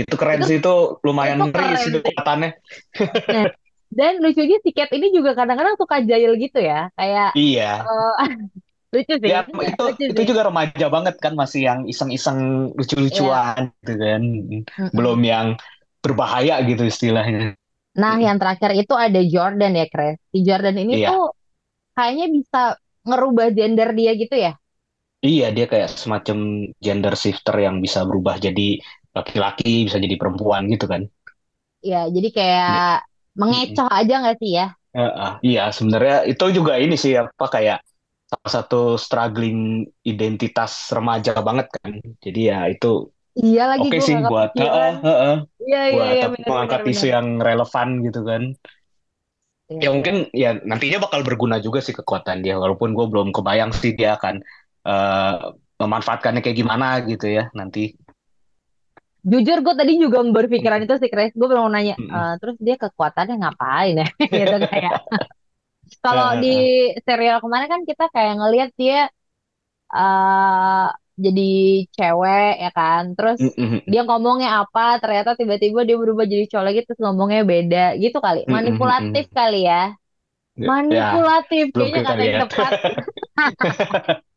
Itu 0.00 0.14
keren 0.20 0.40
itu 0.40 0.46
sih, 0.46 0.56
itu 0.60 0.70
lumayan 1.06 1.38
itu 1.38 1.44
ngeri 1.48 1.54
keren 1.54 1.82
sih 1.82 1.90
kelihatannya. 2.04 2.50
nah 3.32 3.46
dan 3.98 4.12
lucunya 4.24 4.56
si 4.64 4.70
Cat 4.76 4.90
ini 4.96 5.06
juga 5.16 5.30
kadang-kadang 5.38 5.76
suka 5.80 5.96
jahil 6.08 6.32
gitu 6.44 6.58
ya 6.70 6.74
kayak 6.98 7.28
Iya. 7.34 7.88
eh, 7.88 8.10
lucu 8.92 9.14
sih 9.24 9.32
Ya, 9.32 9.44
itu 9.60 9.84
lucu 9.84 10.04
itu 10.08 10.20
sih 10.20 10.28
juga 10.32 10.48
remaja 10.48 10.86
banget 10.88 11.14
kan, 11.20 11.36
masih 11.36 11.60
yang 11.68 11.80
iseng-iseng 11.84 12.72
Iya. 13.10 13.42
lucu-lucuan 13.42 13.68
gitu 13.84 13.92
kan. 14.00 14.22
Belum 14.96 15.18
yang 15.20 15.46
berbahaya 16.00 16.56
gitu 16.64 16.82
istilahnya. 16.88 17.52
Nah, 18.02 18.14
yang 18.26 18.36
terakhir 18.40 18.70
itu 18.80 18.94
ada 19.06 19.20
Jordan 19.32 19.72
ya, 19.80 19.86
Chris. 19.92 20.16
Si 20.32 20.38
Jordan 20.46 20.76
ini 20.84 20.94
Iya. 20.94 21.08
tuh 21.08 21.20
kayaknya 21.96 22.26
bisa 22.36 22.58
ngerubah 23.08 23.46
gender 23.58 23.88
dia 23.98 24.12
gitu 24.22 24.36
ya. 24.46 24.52
Iya, 25.28 25.44
dia 25.56 25.66
kayak 25.72 25.88
semacam 26.02 26.38
gender 26.84 27.14
shifter 27.22 27.54
yang 27.66 27.76
bisa 27.84 28.00
berubah 28.08 28.36
jadi 28.46 28.62
laki-laki, 29.16 29.70
bisa 29.86 29.98
jadi 30.04 30.14
perempuan 30.20 30.62
gitu 30.72 30.84
kan. 30.92 31.02
Ya, 31.88 31.96
jadi 32.14 32.28
kayak 32.36 32.68
Mm-mm. 32.68 32.98
mengecoh 33.38 33.88
aja 33.98 34.12
nggak 34.20 34.36
sih 34.42 34.50
ya? 34.58 34.64
Heeh. 34.96 35.30
Iya, 35.46 35.62
sebenarnya 35.76 36.16
itu 36.32 36.44
juga 36.56 36.72
ini 36.80 36.94
sih 37.02 37.12
apa 37.20 37.46
kayak 37.54 37.78
salah 38.30 38.50
satu 38.56 38.76
struggling 39.04 39.58
identitas 40.12 40.72
remaja 40.96 41.32
banget 41.48 41.66
kan. 41.76 41.92
Jadi 42.24 42.40
ya 42.50 42.58
itu 42.72 42.88
Iya 43.40 43.62
lagi 43.72 43.88
oke 43.88 43.96
sih 44.06 44.16
buat 44.28 44.50
heeh, 44.60 44.90
kepikiran. 44.90 44.94
heeh, 45.06 45.34
Iya, 45.64 45.78
iya, 45.92 46.04
buat 46.04 46.16
iya, 46.16 46.24
apa, 46.26 46.34
benar, 46.34 46.50
mengangkat 46.50 46.82
benar, 46.82 46.82
isu 46.92 47.04
benar. 47.04 47.08
yang 47.14 47.26
relevan 47.46 47.88
gitu 48.06 48.20
kan. 48.30 48.42
Iya, 49.70 49.84
Ya 49.84 49.94
iya. 49.96 50.08
mungkin 50.08 50.26
ya 50.34 50.58
nantinya 50.66 50.98
bakal 51.06 51.22
berguna 51.22 51.62
juga 51.62 51.78
sih 51.78 51.94
kekuatan 51.94 52.42
dia, 52.42 52.58
walaupun 52.58 52.90
gue 52.98 53.06
belum 53.12 53.28
kebayang 53.30 53.70
sih 53.70 53.94
dia 53.94 54.18
akan 54.18 54.42
eh, 54.90 55.36
memanfaatkannya 55.78 56.40
kayak 56.42 56.58
gimana 56.58 56.86
gitu 57.06 57.26
ya 57.30 57.46
nanti. 57.54 57.94
Jujur 59.30 59.58
gue 59.66 59.74
tadi 59.80 59.92
juga 60.00 60.18
berpikiran 60.24 60.80
itu 60.86 60.94
sih, 61.02 61.10
Chris. 61.12 61.30
Gue 61.36 61.48
belum 61.50 61.68
nanya, 61.74 61.94
Mm-mm. 61.98 62.12
"Eh, 62.14 62.32
terus 62.40 62.56
dia 62.66 62.76
kekuatannya 62.82 63.34
ngapain 63.42 63.94
ya? 64.02 64.06
Gitu 64.38 64.56
kayak. 64.70 64.94
Kalau 66.04 66.28
di 66.42 66.48
serial 67.06 67.38
kemarin 67.44 67.68
kan 67.74 67.82
kita 67.90 68.04
kayak 68.14 68.32
ngelihat 68.38 68.70
dia 68.80 68.96
eh 69.96 70.86
jadi 71.24 71.42
cewek 71.96 72.48
ya 72.62 72.68
kan. 72.78 73.02
Terus 73.16 73.40
Mm-mm. 73.40 73.82
dia 73.90 74.00
ngomongnya 74.08 74.48
apa, 74.60 74.80
ternyata 75.02 75.30
tiba-tiba 75.40 75.80
dia 75.88 75.96
berubah 76.02 76.24
jadi 76.32 76.44
cowok 76.50 76.64
lagi 76.68 76.80
terus 76.86 77.00
ngomongnya 77.04 77.40
beda. 77.52 77.78
Gitu 78.02 78.16
kali. 78.26 78.38
Manipulatif 78.54 79.24
kali 79.38 79.56
ya. 79.70 79.76
Ya, 80.58 80.68
Manipulatif 80.68 81.64
belum 81.72 81.88
kayaknya 81.92 82.02
kata 82.08 82.22
yang 82.28 82.38
tepat. 82.42 82.74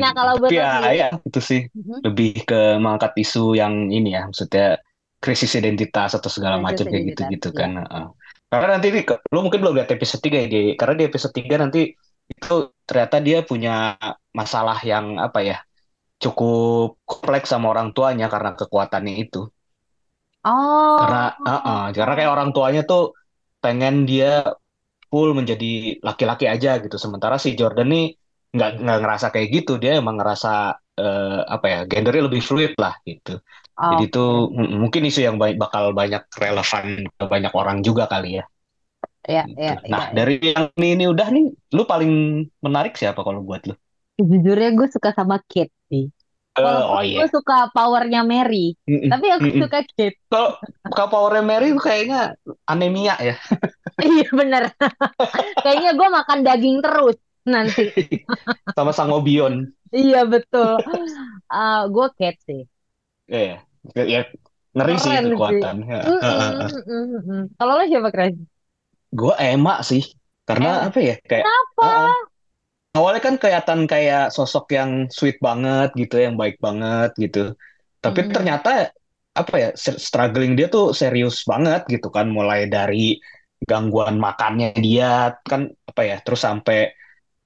Nah, 0.00 0.10
kalau 0.16 0.34
buat 0.40 0.54
lo 0.58 0.64
ya, 0.64 0.70
sendiri, 0.72 1.00
ya 1.00 1.08
itu 1.26 1.40
sih 1.42 1.60
Mhm. 1.76 2.00
lebih 2.04 2.46
ke 2.46 2.78
mengangkat 2.78 3.12
isu 3.18 3.56
yang 3.58 3.90
ini 3.90 4.14
ya, 4.14 4.22
maksudnya 4.30 4.78
krisis 5.18 5.52
identitas 5.58 6.14
atau 6.14 6.30
segala 6.30 6.56
krisis 6.56 6.66
macam 6.66 6.86
kayak 6.86 7.04
identitas. 7.04 7.16
gitu-gitu 7.16 7.48
Iya. 7.52 7.66
kan. 7.66 7.70
Heeh. 7.82 8.06
Karena 8.50 8.68
nanti 8.78 8.88
di, 8.94 9.00
lu 9.34 9.38
mungkin 9.44 9.60
belum 9.62 9.74
lihat 9.78 9.90
episode 9.96 10.22
3 10.22 10.36
ya, 10.44 10.48
di, 10.54 10.58
karena 10.78 10.94
di 11.00 11.04
episode 11.10 11.34
3 11.34 11.54
nanti 11.62 11.80
itu 12.32 12.54
ternyata 12.88 13.16
dia 13.26 13.38
punya 13.50 13.72
masalah 14.38 14.78
yang 14.86 15.18
apa 15.26 15.38
ya, 15.42 15.56
cukup 16.22 16.98
kompleks 17.10 17.48
sama 17.52 17.66
orang 17.74 17.88
tuanya 17.96 18.26
karena 18.34 18.50
kekuatannya 18.60 19.14
itu. 19.24 19.38
Oh, 20.44 20.96
Karena, 20.98 21.16
heeh, 21.48 21.82
karena 21.96 22.12
kayak 22.18 22.32
orang 22.36 22.50
tuanya 22.56 22.80
tuh 22.90 23.02
pengen 23.60 23.94
dia 24.08 24.28
full 25.10 25.30
menjadi 25.38 26.00
laki-laki 26.06 26.46
aja 26.54 26.70
gitu. 26.84 26.96
Sementara 27.04 27.36
si 27.44 27.50
Jordan 27.58 27.88
nih 27.94 28.04
nggak 28.56 28.70
nggak 28.82 28.98
ngerasa 29.02 29.26
kayak 29.34 29.48
gitu. 29.56 29.72
Dia 29.82 29.92
emang 30.00 30.16
ngerasa 30.20 30.48
eh, 31.00 31.40
apa 31.54 31.66
ya 31.72 31.80
gendernya 31.90 32.24
lebih 32.28 32.42
fluid 32.48 32.72
lah 32.80 32.94
gitu. 33.08 33.30
Jadi 33.90 34.02
oke. 34.02 34.10
itu 34.10 34.18
mm, 34.56 34.68
mungkin 34.82 35.02
isu 35.08 35.20
yang 35.26 35.36
ba- 35.42 35.58
bakal 35.62 35.84
banyak 36.00 36.22
relevan 36.42 36.84
ke 37.18 37.24
banyak 37.32 37.52
orang 37.60 37.78
juga 37.86 38.04
kali 38.12 38.28
ya 38.42 38.44
Ya, 39.28 39.46
gitu. 39.46 39.56
ya, 39.56 39.76
ya, 39.84 39.92
Nah 39.92 40.02
ya. 40.12 40.16
dari 40.16 40.32
yang 40.42 40.64
ini, 40.78 40.86
ini 40.96 41.04
udah 41.12 41.26
nih, 41.34 41.44
lu 41.76 41.82
paling 41.90 42.10
menarik 42.64 42.92
siapa 43.00 43.20
kalau 43.26 43.40
buat 43.46 43.62
lu? 43.68 43.74
Sejujurnya 44.16 44.68
gue 44.78 44.88
suka 44.94 45.10
sama 45.18 45.36
Kate 45.50 45.74
sih. 45.90 46.04
Walaupun 46.62 46.98
oh 46.98 47.02
gue 47.14 47.26
iya. 47.26 47.30
suka 47.34 47.54
powernya 47.74 48.20
Mary, 48.32 48.66
Mm-mm, 48.88 49.10
tapi 49.10 49.26
aku 49.36 49.46
mm-mm. 49.46 49.64
suka 49.64 49.78
Kate. 49.94 50.16
Kalau 50.30 50.50
kalau 50.94 51.08
Power 51.12 51.34
Mary 51.42 51.70
kayaknya 51.78 52.34
anemia 52.70 53.14
ya. 53.22 53.34
Iya 54.06 54.24
bener. 54.38 54.62
Kayaknya 55.62 55.90
gue 55.98 56.08
makan 56.18 56.38
daging 56.46 56.76
terus 56.84 57.16
nanti. 57.52 57.82
Sama 58.76 58.92
Sangobion. 58.92 59.72
Iya 59.96 60.16
betul. 60.32 60.70
Eh 61.52 61.76
gue 61.94 62.06
Kate 62.18 62.40
sih. 62.48 62.60
Ya, 63.26 63.58
ya, 63.94 64.04
ya, 64.06 64.20
ngeri 64.76 64.94
sih 65.02 65.10
Keren 65.10 65.24
sih. 65.26 65.30
kekuatan. 65.34 65.76
Ya. 65.82 66.00
Kalau 67.58 67.72
lo 67.78 67.84
siapa 67.90 68.08
Chris? 68.14 68.34
Gue 69.10 69.34
Emma 69.38 69.82
sih, 69.82 70.02
karena 70.46 70.86
Emma. 70.86 70.88
apa 70.90 70.98
ya 71.02 71.14
kayak 71.26 71.44
Kenapa? 71.46 71.86
eh. 71.86 72.14
awalnya 72.96 73.22
kan 73.22 73.34
kelihatan 73.36 73.80
kayak 73.90 74.24
sosok 74.32 74.72
yang 74.72 74.90
sweet 75.12 75.36
banget 75.42 75.90
gitu, 75.98 76.16
yang 76.22 76.34
baik 76.38 76.56
banget 76.62 77.10
gitu. 77.18 77.52
Tapi 78.00 78.20
Mm-mm. 78.24 78.34
ternyata 78.34 78.70
apa 79.36 79.54
ya 79.60 79.68
struggling 79.76 80.56
dia 80.56 80.66
tuh 80.72 80.94
serius 80.96 81.44
banget 81.44 81.84
gitu 81.92 82.08
kan, 82.08 82.26
mulai 82.30 82.70
dari 82.70 83.18
gangguan 83.66 84.16
makannya 84.20 84.72
dia 84.80 85.34
kan 85.44 85.68
apa 85.90 86.02
ya, 86.04 86.16
terus 86.24 86.40
sampai 86.44 86.92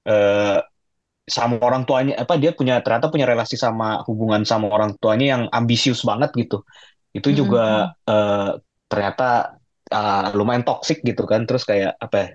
eh, 0.07 0.57
sama 1.31 1.55
orang 1.63 1.83
tuanya 1.87 2.13
apa 2.23 2.35
dia 2.41 2.51
punya 2.59 2.83
ternyata 2.83 3.07
punya 3.13 3.25
relasi 3.31 3.55
sama 3.55 4.03
hubungan 4.07 4.43
sama 4.43 4.67
orang 4.75 4.91
tuanya 5.01 5.25
yang 5.39 5.43
ambisius 5.55 6.03
banget 6.09 6.29
gitu. 6.35 6.61
Itu 7.17 7.29
Mm-mm. 7.29 7.39
juga 7.39 7.95
eh, 8.11 8.49
ternyata 8.91 9.57
eh, 9.91 10.25
lumayan 10.37 10.63
toksik 10.67 11.01
gitu 11.07 11.23
kan. 11.31 11.47
Terus 11.47 11.63
kayak 11.69 11.95
apa 12.03 12.15
ya? 12.19 12.29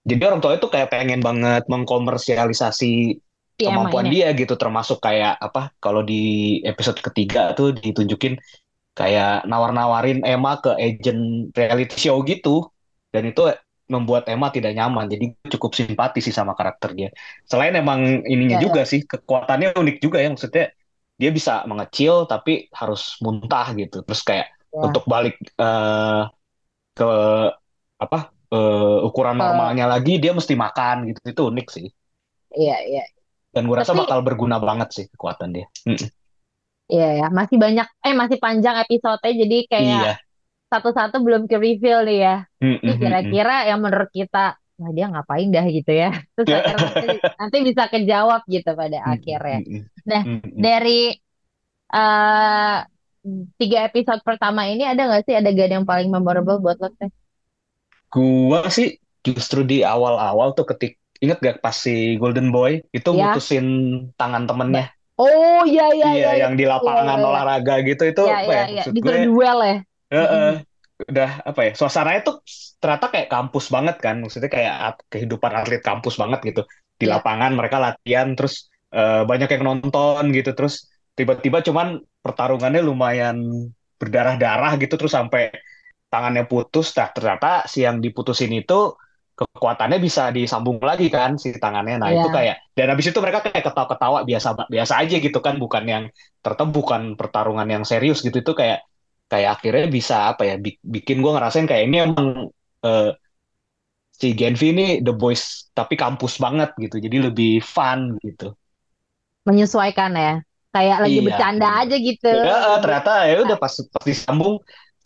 Jadi 0.00 0.22
orang 0.24 0.40
tua 0.40 0.56
itu 0.56 0.66
kayak 0.72 0.88
pengen 0.92 1.20
banget 1.20 1.62
mengkomersialisasi 1.68 2.92
Si 3.58 3.64
Emma 3.68 3.92
kemampuan 3.92 4.08
dia 4.08 4.32
gitu, 4.32 4.56
termasuk 4.56 5.04
kayak 5.04 5.36
apa? 5.36 5.68
Kalau 5.84 6.00
di 6.00 6.58
episode 6.64 6.96
ketiga 7.04 7.52
tuh 7.52 7.76
ditunjukin 7.76 8.40
kayak 8.96 9.44
nawar-nawarin 9.50 10.24
Emma 10.24 10.60
ke 10.64 10.72
agent 10.80 11.52
reality 11.56 11.96
show 11.96 12.20
gitu, 12.24 12.68
dan 13.12 13.28
itu 13.28 13.42
membuat 13.94 14.24
Emma 14.32 14.48
tidak 14.56 14.72
nyaman. 14.78 15.06
Jadi 15.12 15.24
cukup 15.52 15.70
simpati 15.78 16.18
sih 16.26 16.34
sama 16.34 16.52
karakter 16.58 16.90
dia. 16.98 17.08
Selain 17.50 17.74
emang 17.74 18.00
ininya 18.32 18.54
Ya, 18.54 18.60
ya. 18.62 18.74
juga 18.74 18.80
sih, 18.86 19.00
kekuatannya 19.10 19.74
unik 19.76 19.96
juga 20.04 20.18
ya, 20.24 20.28
maksudnya 20.34 20.64
dia 21.20 21.30
bisa 21.38 21.52
mengecil 21.70 22.14
tapi 22.30 22.50
harus 22.80 23.18
muntah 23.24 23.66
gitu. 23.80 23.96
Terus 24.06 24.22
kayak 24.28 24.46
Ya. 24.72 24.80
untuk 24.86 25.04
balik 25.12 25.34
eh, 25.60 26.20
ke 26.98 27.04
apa 28.04 28.18
eh, 28.54 28.98
ukuran 29.08 29.36
normalnya 29.40 29.84
lagi 29.92 30.12
dia 30.22 30.32
mesti 30.38 30.54
makan 30.64 30.96
gitu 31.10 31.20
itu 31.32 31.42
unik 31.52 31.66
sih 31.76 31.86
Iya, 32.58 32.76
iya. 32.88 33.02
dan 33.54 33.62
gue 33.68 33.76
rasa 33.80 33.92
Tapi 33.92 34.00
bakal 34.00 34.18
berguna 34.26 34.56
banget 34.62 34.88
sih 34.96 35.04
kekuatan 35.12 35.48
dia 35.56 35.66
Mm-mm. 35.86 36.08
Iya 36.92 37.06
ya, 37.20 37.24
masih 37.38 37.56
banyak, 37.64 37.86
eh 38.06 38.14
masih 38.20 38.38
panjang 38.44 38.76
episode-nya, 38.82 39.32
jadi 39.42 39.56
kayak 39.72 40.02
iya 40.02 40.20
satu-satu 40.72 41.16
belum 41.26 41.42
ke 41.50 41.56
reveal 41.64 41.98
nih 42.08 42.18
ya. 42.26 42.34
Mm-mm. 42.62 42.92
kira-kira 43.02 43.52
yang 43.70 43.80
menurut 43.84 44.10
kita, 44.18 44.38
nah 44.80 44.90
dia 44.96 45.06
ngapain 45.12 45.48
dah 45.54 45.64
gitu 45.76 45.90
ya. 46.02 46.08
Terus 46.34 46.48
nanti, 46.68 47.06
nanti 47.38 47.56
bisa 47.68 47.82
kejawab 47.92 48.40
gitu 48.54 48.70
pada 48.80 48.98
Mm-mm, 49.06 49.12
akhirnya. 49.12 49.58
Nah, 50.10 50.22
mm-mm. 50.24 50.66
dari 50.66 50.90
eh 51.94 52.76
tiga 53.60 53.78
episode 53.88 54.20
pertama 54.28 54.60
ini 54.72 54.82
ada 54.90 55.02
nggak 55.08 55.22
sih 55.26 55.34
adegan 55.38 55.70
yang 55.76 55.86
paling 55.90 56.08
memorable 56.14 56.58
buat 56.64 56.76
lo 56.82 56.88
teh? 56.98 57.10
gua 58.14 58.60
sih 58.76 58.88
justru 59.26 59.60
di 59.70 59.76
awal-awal 59.94 60.48
tuh 60.56 60.64
ketik 60.70 60.92
inget 61.22 61.38
gak 61.46 61.56
pas 61.64 61.76
si 61.84 62.16
Golden 62.20 62.48
Boy 62.54 62.72
itu 62.96 63.10
Ya. 63.10 63.20
mutusin 63.20 63.64
tangan 64.18 64.44
temennya 64.48 64.82
Oh 65.24 65.60
iya 65.70 65.84
iya 65.96 66.08
iya 66.18 66.30
iya 66.32 66.32
yang 66.42 66.54
di 66.60 66.64
lapangan 66.72 67.18
iya, 67.18 67.24
iya. 67.28 67.28
olahraga 67.28 67.72
gitu 67.88 68.02
itu 68.12 68.22
Iya 68.24 68.34
iya 68.48 68.60
ya 68.60 68.64
iya, 68.72 68.82
gue 69.02 69.14
duel 69.24 69.58
ya. 69.70 69.74
Heeh. 70.10 70.52
udah 71.00 71.30
apa 71.48 71.60
ya 71.64 71.72
suasananya 71.72 72.20
tuh 72.28 72.36
ternyata 72.76 73.08
kayak 73.08 73.28
kampus 73.32 73.72
banget 73.72 73.96
kan 74.04 74.20
maksudnya 74.20 74.52
kayak 74.52 75.00
kehidupan 75.08 75.48
atlet 75.56 75.80
kampus 75.80 76.20
banget 76.20 76.40
gitu 76.52 76.62
di 77.00 77.08
Iya. 77.08 77.16
lapangan 77.16 77.56
mereka 77.56 77.76
latihan 77.80 78.28
terus 78.36 78.68
eh, 78.92 79.22
banyak 79.24 79.48
yang 79.48 79.64
nonton 79.64 80.22
gitu 80.36 80.52
terus 80.52 80.92
tiba-tiba 81.16 81.64
cuman 81.64 82.04
pertarungannya 82.20 82.84
lumayan 82.84 83.36
berdarah-darah 83.96 84.76
gitu 84.76 84.94
terus 85.00 85.16
sampai 85.16 85.48
tangannya 86.12 86.44
putus 86.44 86.92
nah 86.92 87.08
ternyata 87.16 87.64
si 87.70 87.86
yang 87.86 88.02
diputusin 88.04 88.52
itu 88.52 88.92
kekuatannya 89.40 89.96
bisa 90.04 90.28
disambung 90.36 90.76
lagi 90.84 91.08
kan 91.08 91.40
si 91.40 91.56
tangannya 91.56 91.96
nah 91.96 92.10
itu 92.12 92.28
Iya. 92.28 92.34
kayak 92.36 92.56
dan 92.76 92.86
habis 92.92 93.06
itu 93.08 93.18
mereka 93.24 93.40
kayak 93.40 93.64
ketawa-ketawa 93.72 94.18
biasa 94.28 94.48
biasa 94.68 94.94
aja 95.00 95.16
gitu 95.16 95.38
kan 95.40 95.56
bukan 95.56 95.84
yang 95.88 96.04
ternyata 96.44 96.64
bukan 96.68 97.16
pertarungan 97.16 97.64
yang 97.72 97.84
serius 97.88 98.20
gitu 98.20 98.44
itu 98.44 98.52
kayak 98.52 98.84
kayak 99.30 99.50
akhirnya 99.58 99.84
bisa 99.96 100.14
apa 100.30 100.42
ya 100.50 100.54
bi- 100.64 100.80
bikin 100.94 101.16
gue 101.24 101.32
ngerasain 101.34 101.66
kayak 101.70 101.84
ini 101.88 101.96
emang 102.06 102.28
eh, 102.86 103.06
si 104.20 104.28
Genvi 104.38 104.66
ini 104.74 104.86
The 105.06 105.12
Boys 105.20 105.42
tapi 105.78 105.94
kampus 106.02 106.34
banget 106.44 106.70
gitu. 106.82 106.96
Jadi 107.04 107.16
lebih 107.26 107.50
fun 107.74 108.00
gitu. 108.26 108.44
Menyesuaikan 109.48 110.12
ya. 110.16 110.32
Kayak 110.74 110.98
lagi 111.04 111.18
Iya, 111.18 111.20
bercanda 111.26 111.66
bener. 111.66 111.82
aja 111.82 111.96
gitu. 111.98 112.28
Ya, 112.44 112.52
ternyata 112.82 113.10
ya 113.30 113.34
udah 113.44 113.56
pas 113.62 113.74
pas 113.94 114.04
disambung 114.10 114.52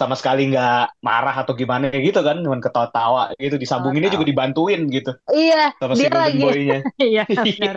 sama 0.00 0.14
sekali 0.20 0.40
nggak 0.50 0.70
marah 1.06 1.34
atau 1.40 1.52
gimana 1.60 1.84
gitu 2.06 2.18
kan, 2.26 2.36
cuman 2.44 2.60
ketawa-tawa 2.64 3.20
gitu. 3.42 3.54
Disambunginnya 3.62 4.10
juga 4.14 4.26
dibantuin 4.30 4.80
gitu 4.96 5.10
Iya, 5.36 5.54
sama 5.80 5.94
si 5.98 6.02
dia 6.02 6.10
Golden 6.12 6.22
lagi. 6.22 6.42
Iya, 6.62 6.76
Iya. 7.06 7.22
benar. 7.34 7.76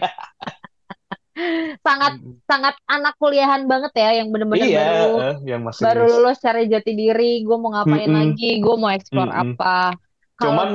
Sangat 1.85 2.13
sangat 2.49 2.75
anak 2.93 3.13
kuliahan 3.21 3.63
banget 3.71 3.91
ya 4.01 4.09
yang 4.21 4.27
bener-bener 4.33 4.69
Iya, 4.69 4.79
baru 4.79 4.95
eh, 5.21 5.35
yang 5.49 5.61
masih 5.67 5.85
baru 5.85 6.01
lulus 6.11 6.37
cari 6.45 6.61
jati 6.73 6.91
diri, 7.01 7.45
gue 7.45 7.57
mau 7.61 7.71
ngapain 7.75 8.09
Mm-mm. 8.09 8.17
lagi, 8.17 8.45
gue 8.63 8.75
mau 8.81 8.91
explore 8.97 9.31
Mm-mm. 9.31 9.43
apa. 9.43 9.93
Kalau 10.39 10.57
Cuman 10.57 10.69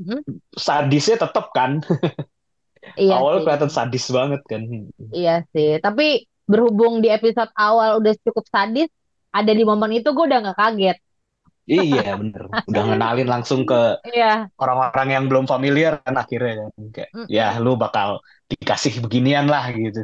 Hmm? 0.00 0.22
sadisnya 0.56 1.16
tetap 1.26 1.50
kan. 1.54 1.82
iya 3.02 3.16
Awalnya 3.16 3.40
sih, 3.40 3.44
kelihatan 3.44 3.70
sadis 3.72 4.04
banget 4.10 4.40
kan. 4.50 4.62
iya 5.16 5.30
sih. 5.52 5.68
Tapi 5.84 6.02
berhubung 6.50 6.94
di 7.04 7.08
episode 7.16 7.50
awal 7.66 7.90
udah 8.00 8.12
cukup 8.26 8.44
sadis, 8.54 8.88
ada 9.38 9.52
di 9.58 9.62
momen 9.70 9.90
itu 9.98 10.08
gue 10.16 10.24
udah 10.28 10.38
nggak 10.42 10.58
kaget. 10.60 10.96
Iya, 11.68 12.00
bener. 12.20 12.42
Udah 12.68 12.82
ngenalin 12.88 13.28
langsung 13.32 13.60
ke 13.68 13.74
Iya, 14.06 14.50
orang-orang 14.62 15.08
yang 15.16 15.24
belum 15.30 15.46
familiar 15.52 15.92
kan 16.06 16.16
akhirnya 16.22 16.54
kan. 16.60 16.70
Kayak, 16.94 17.10
Mm-mm. 17.14 17.30
ya 17.36 17.44
lu 17.64 17.70
bakal 17.82 18.08
dikasih 18.50 18.94
beginian 19.04 19.46
lah 19.52 19.64
gitu. 19.74 20.00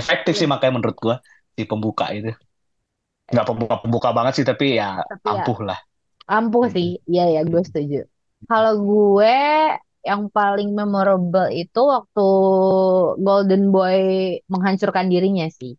Efektif 0.00 0.34
sih 0.40 0.48
makanya 0.50 0.74
menurut 0.78 0.98
gua 1.04 1.16
di 1.58 1.64
pembuka 1.70 2.06
itu. 2.16 2.30
Nggak 3.32 3.46
pembuka-pembuka 3.48 4.08
banget 4.16 4.32
sih, 4.38 4.46
tapi 4.50 4.66
ya 4.80 4.88
tapi 5.08 5.28
ya 5.38 5.44
ampuh 5.44 5.58
lah. 5.68 5.78
ampuh 6.36 6.66
sih. 6.74 6.86
Iya 7.10 7.22
ya, 7.34 7.40
gue 7.50 7.62
setuju. 7.68 7.96
Kalau 8.50 8.72
gue 8.88 9.34
yang 10.08 10.22
paling 10.36 10.68
memorable 10.78 11.46
itu 11.60 11.78
waktu 11.94 12.20
Golden 13.26 13.62
Boy 13.74 13.98
menghancurkan 14.52 15.06
dirinya 15.12 15.46
sih. 15.58 15.72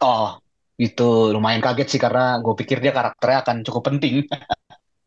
Oh, 0.00 0.40
itu 0.84 1.02
lumayan 1.34 1.62
kaget 1.66 1.86
sih 1.92 2.00
karena 2.04 2.20
gue 2.44 2.54
pikir 2.60 2.76
dia 2.84 2.92
karakternya 2.96 3.38
akan 3.44 3.56
cukup 3.66 3.82
penting. 3.88 4.14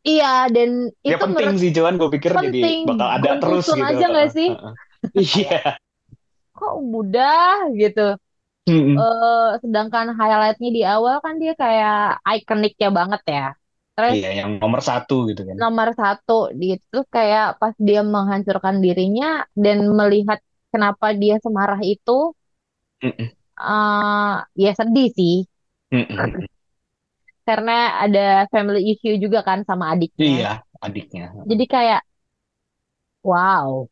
Iya, 0.09 0.25
dan 0.55 0.69
Ya 1.09 1.15
itu 1.15 1.23
penting 1.23 1.49
menurut 1.49 1.57
sih, 1.61 1.69
cuman 1.77 1.93
gue 1.99 2.09
pikir 2.15 2.33
jadi 2.45 2.59
penting. 2.59 2.77
bakal 2.87 3.07
ada 3.17 3.29
Gon 3.29 3.39
terus 3.41 3.67
gitu. 3.77 3.81
aja 3.89 4.03
nggak 4.11 4.29
sih? 4.35 4.49
Iya. 5.17 5.77
Kok 6.57 6.73
mudah 6.91 7.57
gitu. 7.81 8.01
Mm-mm. 8.69 9.05
eh 9.05 9.43
sedangkan 9.63 10.07
highlightnya 10.19 10.69
di 10.77 10.81
awal 10.93 11.15
kan 11.25 11.33
dia 11.41 11.51
kayak 11.61 11.93
ikoniknya 12.37 12.87
banget 12.99 13.21
ya. 13.35 13.41
Terus 13.95 14.17
Iya, 14.17 14.27
yang 14.39 14.49
nomor 14.61 14.81
satu 14.89 15.15
gitu 15.29 15.41
kan. 15.49 15.59
nomor 15.61 15.87
satu 16.01 16.33
di 16.59 16.65
itu 16.75 16.97
kayak 17.15 17.45
pas 17.59 17.73
dia 17.87 17.99
menghancurkan 18.13 18.75
dirinya 18.85 19.27
dan 19.63 19.77
melihat 19.99 20.39
kenapa 20.71 21.05
dia 21.21 21.35
semarah 21.45 21.79
itu, 21.93 22.11
Mm-mm. 23.03 23.31
eh 23.73 24.31
ya 24.63 24.69
sedih 24.79 25.07
sih 25.17 25.33
Mm-mm. 25.91 26.47
karena 27.47 27.71
ada 28.05 28.19
family 28.53 28.81
issue 28.93 29.15
juga 29.23 29.39
kan 29.47 29.59
sama 29.69 29.85
adiknya. 29.93 30.35
Iya, 30.37 30.51
adiknya. 30.85 31.23
Jadi 31.49 31.63
kayak 31.73 32.01
wow, 33.23 33.87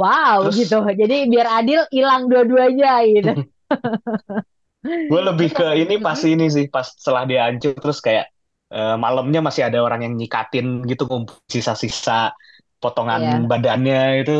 wow 0.00 0.38
Terus 0.40 0.56
gitu. 0.58 0.76
Jadi 1.00 1.14
biar 1.32 1.46
adil 1.62 1.80
hilang 1.94 2.22
dua-duanya 2.30 2.90
gitu. 3.14 3.30
gue 5.10 5.20
lebih 5.28 5.48
ke 5.56 5.66
ini 5.82 5.94
pas 6.02 6.18
ini 6.26 6.46
sih, 6.50 6.66
pas 6.74 6.86
setelah 6.86 7.22
dia 7.30 7.40
hancur 7.46 7.74
terus 7.82 7.98
kayak 8.02 8.26
eh, 8.74 8.96
malamnya 8.98 9.40
masih 9.46 9.62
ada 9.68 9.78
orang 9.86 10.00
yang 10.06 10.14
nyikatin 10.18 10.82
gitu 10.90 11.06
ngumpul 11.10 11.38
sisa-sisa 11.50 12.34
potongan 12.82 13.22
Iya. 13.22 13.48
badannya 13.50 14.22
itu 14.22 14.32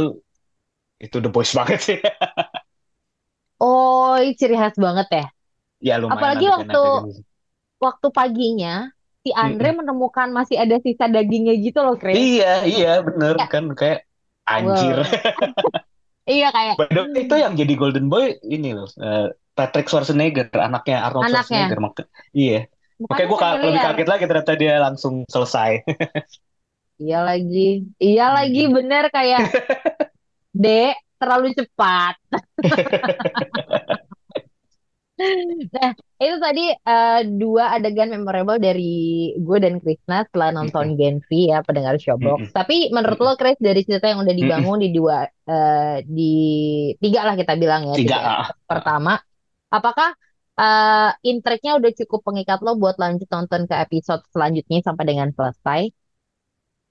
itu 1.03 1.17
the 1.21 1.29
boys 1.29 1.53
banget 1.59 1.79
sih. 1.83 1.99
Oh, 3.65 4.17
ciri 4.39 4.55
khas 4.61 4.77
banget 4.85 5.07
ya. 5.17 5.23
Ya 5.87 5.95
lumayan 6.03 6.35
Apalagi 6.35 6.45
waktu 6.55 6.79
waktu 7.85 8.09
paginya 8.19 8.73
si 9.25 9.31
Andre 9.45 9.69
Mm-mm. 9.69 9.77
menemukan 9.79 10.29
masih 10.39 10.57
ada 10.63 10.77
sisa 10.85 11.05
dagingnya 11.15 11.55
gitu 11.65 11.79
loh, 11.87 11.97
Chris. 12.03 12.23
Iya, 12.23 12.45
iya 12.71 12.87
bener 13.07 13.35
Ya, 13.39 13.47
kan 13.53 13.65
kayak 13.79 13.99
anjir. 14.53 14.97
wow. 14.97 15.07
Iya 16.31 16.47
kayak 16.55 16.77
hmm, 16.79 17.07
itu 17.23 17.35
yang 17.43 17.53
jadi 17.61 17.73
Golden 17.81 18.07
Boy 18.13 18.25
ini 18.55 18.69
loh, 18.77 18.89
eh, 19.05 19.21
Patrick 19.57 19.87
Schwarzenegger, 19.91 20.47
anaknya 20.67 20.97
Arnold 21.07 21.27
anaknya. 21.27 21.27
Schwarzenegger. 21.31 21.79
Mak- 21.85 22.09
iya, 22.39 22.55
makanya 23.09 23.29
Bukannya 23.29 23.33
gue 23.33 23.39
lebih 23.69 23.83
familiar. 23.83 23.87
kaget 23.87 24.07
lagi 24.13 24.25
ternyata 24.29 24.53
dia 24.63 24.73
langsung 24.85 25.15
selesai. 25.35 25.71
Iya 27.03 27.17
lagi. 27.29 27.59
Iya 28.05 28.23
lagi 28.37 28.59
Hmm. 28.59 28.75
bener 28.77 29.03
kayak 29.15 29.43
Dek, 30.63 30.95
terlalu 31.21 31.47
cepat. 31.59 32.15
Nah, 35.17 35.97
itu 36.21 36.37
tadi 36.37 36.65
eh, 36.77 37.21
dua 37.41 37.73
adegan 37.73 38.13
memorable 38.13 38.61
dari 38.61 39.33
gue 39.37 39.59
dan 39.61 39.81
Krisna 39.81 40.29
setelah 40.29 40.53
nonton. 40.53 40.93
Gen 41.01 41.25
V 41.25 41.29
ya, 41.49 41.65
pendengar 41.65 41.97
Showbox. 41.97 42.53
Mm-mm. 42.53 42.53
Tapi 42.53 42.93
menurut 42.93 43.19
lo, 43.25 43.33
Chris, 43.41 43.57
dari 43.57 43.81
cerita 43.81 44.13
yang 44.13 44.21
udah 44.21 44.37
dibangun 44.37 44.79
di 44.85 44.93
dua, 44.93 45.25
eh, 45.25 46.05
di 46.05 46.35
tiga 47.01 47.25
lah 47.25 47.35
kita 47.37 47.57
bilang 47.57 47.89
ya, 47.89 47.95
Tiga, 47.97 48.17
tiga 48.17 48.19
ah, 48.21 48.49
pertama, 48.69 49.17
apakah 49.73 50.13
eh 50.57 51.13
intriknya 51.21 51.77
udah 51.77 51.93
cukup 51.93 52.25
pengikat 52.25 52.65
lo 52.65 52.81
buat 52.81 52.97
lanjut 52.97 53.29
nonton 53.29 53.69
ke 53.69 53.77
episode 53.77 54.25
selanjutnya 54.33 54.81
sampai 54.81 55.05
dengan 55.05 55.29
selesai? 55.33 55.93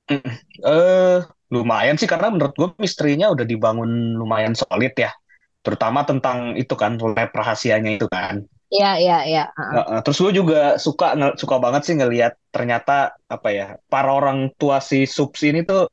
Eh, 0.05 1.19
lumayan 1.49 1.97
sih 1.97 2.05
karena 2.05 2.29
menurut 2.29 2.53
gue 2.53 2.69
misterinya 2.77 3.33
udah 3.33 3.41
dibangun 3.41 4.13
lumayan 4.21 4.53
solid 4.53 4.93
ya, 4.93 5.09
terutama 5.65 6.05
tentang 6.05 6.53
itu 6.53 6.77
kan 6.77 7.01
lab 7.01 7.33
rahasianya 7.33 7.97
itu 7.97 8.05
kan. 8.05 8.45
Iya, 8.69 8.91
iya, 9.01 9.17
iya. 9.25 9.43
Terus 10.05 10.17
gue 10.21 10.33
juga 10.45 10.77
suka 10.77 11.17
suka 11.37 11.55
banget 11.57 11.81
sih 11.89 11.95
ngelihat 11.97 12.37
ternyata 12.53 13.17
apa 13.25 13.49
ya 13.49 13.67
para 13.89 14.13
orang 14.13 14.53
tua 14.57 14.77
si 14.81 15.09
Subs 15.09 15.41
ini 15.41 15.65
tuh 15.65 15.89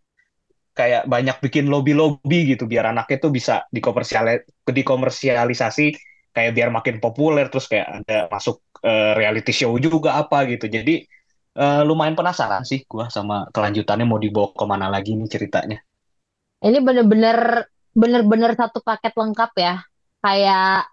kayak 0.72 1.04
banyak 1.04 1.36
bikin 1.44 1.68
lobby-lobby 1.68 2.56
gitu 2.56 2.64
biar 2.64 2.88
anaknya 2.96 3.28
tuh 3.28 3.32
bisa 3.32 3.68
dikomersiali 3.68 4.48
dikomersialisasi 4.64 5.86
kayak 6.32 6.52
biar 6.56 6.68
makin 6.72 6.96
populer 6.96 7.52
terus 7.52 7.68
kayak 7.68 8.04
ada 8.04 8.32
masuk 8.32 8.64
eh, 8.80 9.12
reality 9.16 9.52
show 9.52 9.76
juga 9.76 10.16
apa 10.16 10.48
gitu. 10.48 10.68
Jadi 10.68 11.04
eh, 11.60 11.82
lumayan 11.84 12.16
penasaran 12.16 12.64
sih 12.64 12.88
gua 12.88 13.12
sama 13.12 13.52
kelanjutannya 13.52 14.08
mau 14.08 14.16
dibawa 14.16 14.56
ke 14.56 14.64
mana 14.64 14.88
lagi 14.88 15.12
nih 15.12 15.28
ceritanya. 15.28 15.78
Ini 16.62 16.78
bener-bener 16.80 17.68
bener-bener 17.92 18.52
satu 18.56 18.80
paket 18.80 19.12
lengkap 19.14 19.52
ya. 19.56 19.74
Kayak 20.22 20.86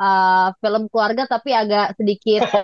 eh, 0.00 0.48
film 0.60 0.82
keluarga 0.88 1.22
tapi 1.26 1.50
agak 1.52 1.96
sedikit 1.98 2.42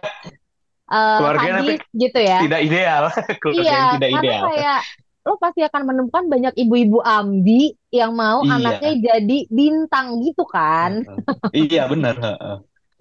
eh, 0.95 1.19
Keluarganya 1.19 1.61
tapi 1.61 1.75
sadis 1.77 1.83
gitu 1.95 2.19
ya. 2.21 2.39
tidak 2.45 2.61
ideal, 2.63 3.03
keluarga 3.43 3.61
yang 3.61 3.67
Iya, 3.67 3.83
tidak 3.99 4.11
karena 4.11 4.21
ideal. 4.23 4.45
kayak 4.51 4.81
lo 5.27 5.35
pasti 5.43 5.61
akan 5.67 5.83
menemukan 5.91 6.25
banyak 6.31 6.55
ibu-ibu 6.55 7.03
ambi 7.03 7.75
yang 7.91 8.15
mau 8.15 8.47
anaknya 8.47 8.95
Iya. 8.95 9.03
jadi 9.19 9.39
bintang 9.51 10.23
gitu 10.23 10.47
kan. 10.47 11.03
Iya 11.51 11.91
benar. 11.91 12.15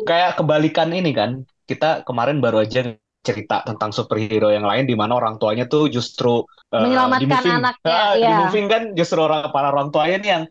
Kayak 0.01 0.41
kebalikan 0.41 0.89
ini 0.89 1.13
kan. 1.13 1.31
Kita 1.65 2.01
kemarin 2.01 2.41
baru 2.41 2.65
aja 2.65 2.97
cerita 3.25 3.65
tentang 3.65 3.89
superhero 3.89 4.53
yang 4.53 4.63
lain 4.63 4.85
di 4.85 4.93
mana 4.93 5.17
orang 5.17 5.35
tuanya 5.41 5.65
tuh 5.65 5.89
justru 5.89 6.45
di 6.69 6.77
Menyelamatkan 6.77 7.41
moving. 7.41 7.57
anaknya, 7.57 7.89
Ah, 7.97 8.11
di 8.15 8.21
ya. 8.21 8.37
moving 8.37 8.65
kan 8.69 8.81
justru 8.93 9.19
orang 9.25 9.49
para 9.49 9.67
orang 9.73 9.89
tuanya 9.89 10.17
nih 10.21 10.29
yang 10.37 10.43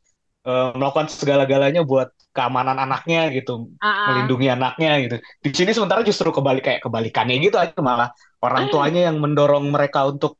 eh, 0.44 0.68
melakukan 0.76 1.06
segala-galanya 1.08 1.82
buat 1.87 2.08
keamanan 2.34 2.76
anaknya 2.76 3.30
gitu, 3.32 3.70
ah. 3.80 4.10
melindungi 4.10 4.48
anaknya 4.50 4.90
gitu. 5.06 5.16
Di 5.40 5.50
sini 5.54 5.70
sementara 5.72 6.02
justru 6.04 6.28
kebalik 6.34 6.62
kayak 6.66 6.80
kebalikannya 6.84 7.37
gitu 7.40 7.56
aja 7.56 7.78
malah 7.80 8.10
orang 8.44 8.68
tuanya 8.68 9.08
yang 9.08 9.16
mendorong 9.22 9.70
mereka 9.72 10.04
untuk 10.04 10.37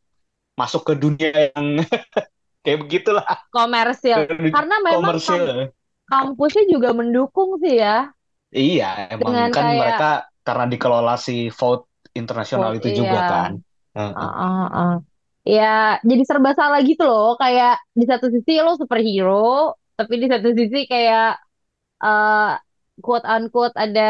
masuk 0.59 0.83
ke 0.87 0.95
dunia 0.99 1.51
yang 1.55 1.81
kayak 2.65 2.79
begitulah 2.85 3.25
Komersil. 3.51 4.27
Karena 4.29 4.77
memang 4.83 5.01
komersil. 5.17 5.43
kam- 5.45 5.73
kampusnya 6.05 6.65
juga 6.69 6.93
mendukung 6.93 7.57
sih 7.65 7.81
ya. 7.81 8.13
Iya, 8.55 9.11
emang 9.11 9.35
Dengan 9.35 9.51
kan 9.51 9.65
kayak 9.67 9.81
mereka 9.83 10.09
karena 10.47 10.65
dikelola 10.71 11.15
si 11.19 11.49
Vote 11.51 11.91
internasional 12.21 12.71
Oh, 12.71 12.77
itu 12.79 12.89
juga 13.01 13.19
iya. 13.19 13.19
kan. 13.31 13.51
Heeh. 13.97 14.15
Ah, 14.19 14.33
ah, 14.43 14.59
ah. 14.79 14.91
Ya, 15.55 15.65
jadi 16.11 16.23
serba 16.31 16.51
salah 16.61 16.81
gitu 16.89 17.03
loh. 17.11 17.27
Kayak 17.43 17.73
di 17.99 18.05
satu 18.11 18.27
sisi 18.35 18.53
lo 18.65 18.71
superhero, 18.81 19.33
tapi 19.99 20.15
di 20.23 20.27
satu 20.33 20.49
sisi 20.59 20.79
kayak 20.93 21.25
eh 22.05 22.51
quote 23.05 23.27
unquote 23.35 23.75
ada 23.85 24.01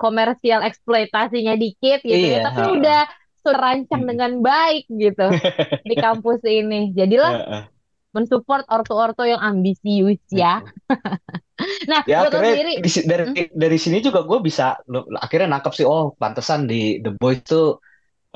komersial 0.00 0.60
eksploitasinya 0.68 1.54
dikit 1.62 1.98
gitu 2.10 2.24
Iya, 2.24 2.34
ya. 2.34 2.38
Tapi 2.46 2.60
heeh. 2.66 2.74
udah 2.76 2.98
terancang 3.44 4.02
Mm-mm. 4.02 4.10
dengan 4.10 4.32
baik 4.48 4.82
gitu 5.02 5.22
di 5.88 5.94
kampus 6.02 6.40
ini. 6.48 6.76
Jadilah 6.98 7.32
Heeh. 7.32 7.68
Mensupport 8.14 8.64
orto-orto 8.70 9.26
yang 9.26 9.42
ambisius 9.42 10.22
ya. 10.30 10.62
Nah, 11.86 12.02
Ya 12.02 12.26
buat 12.26 12.34
lo 12.34 12.42
akhirnya 12.42 12.82
sendiri, 12.82 12.82
di 12.82 12.90
dari 13.06 13.24
hmm, 13.30 13.54
dari 13.54 13.78
sini 13.78 14.02
juga 14.02 14.26
gue 14.26 14.42
bisa 14.42 14.74
lu- 14.90 15.06
akhirnya 15.14 15.54
nangkep 15.54 15.70
sih 15.70 15.86
oh 15.86 16.10
pantesan 16.18 16.66
di 16.66 16.98
The 16.98 17.14
Boys 17.14 17.46
tuh 17.46 17.78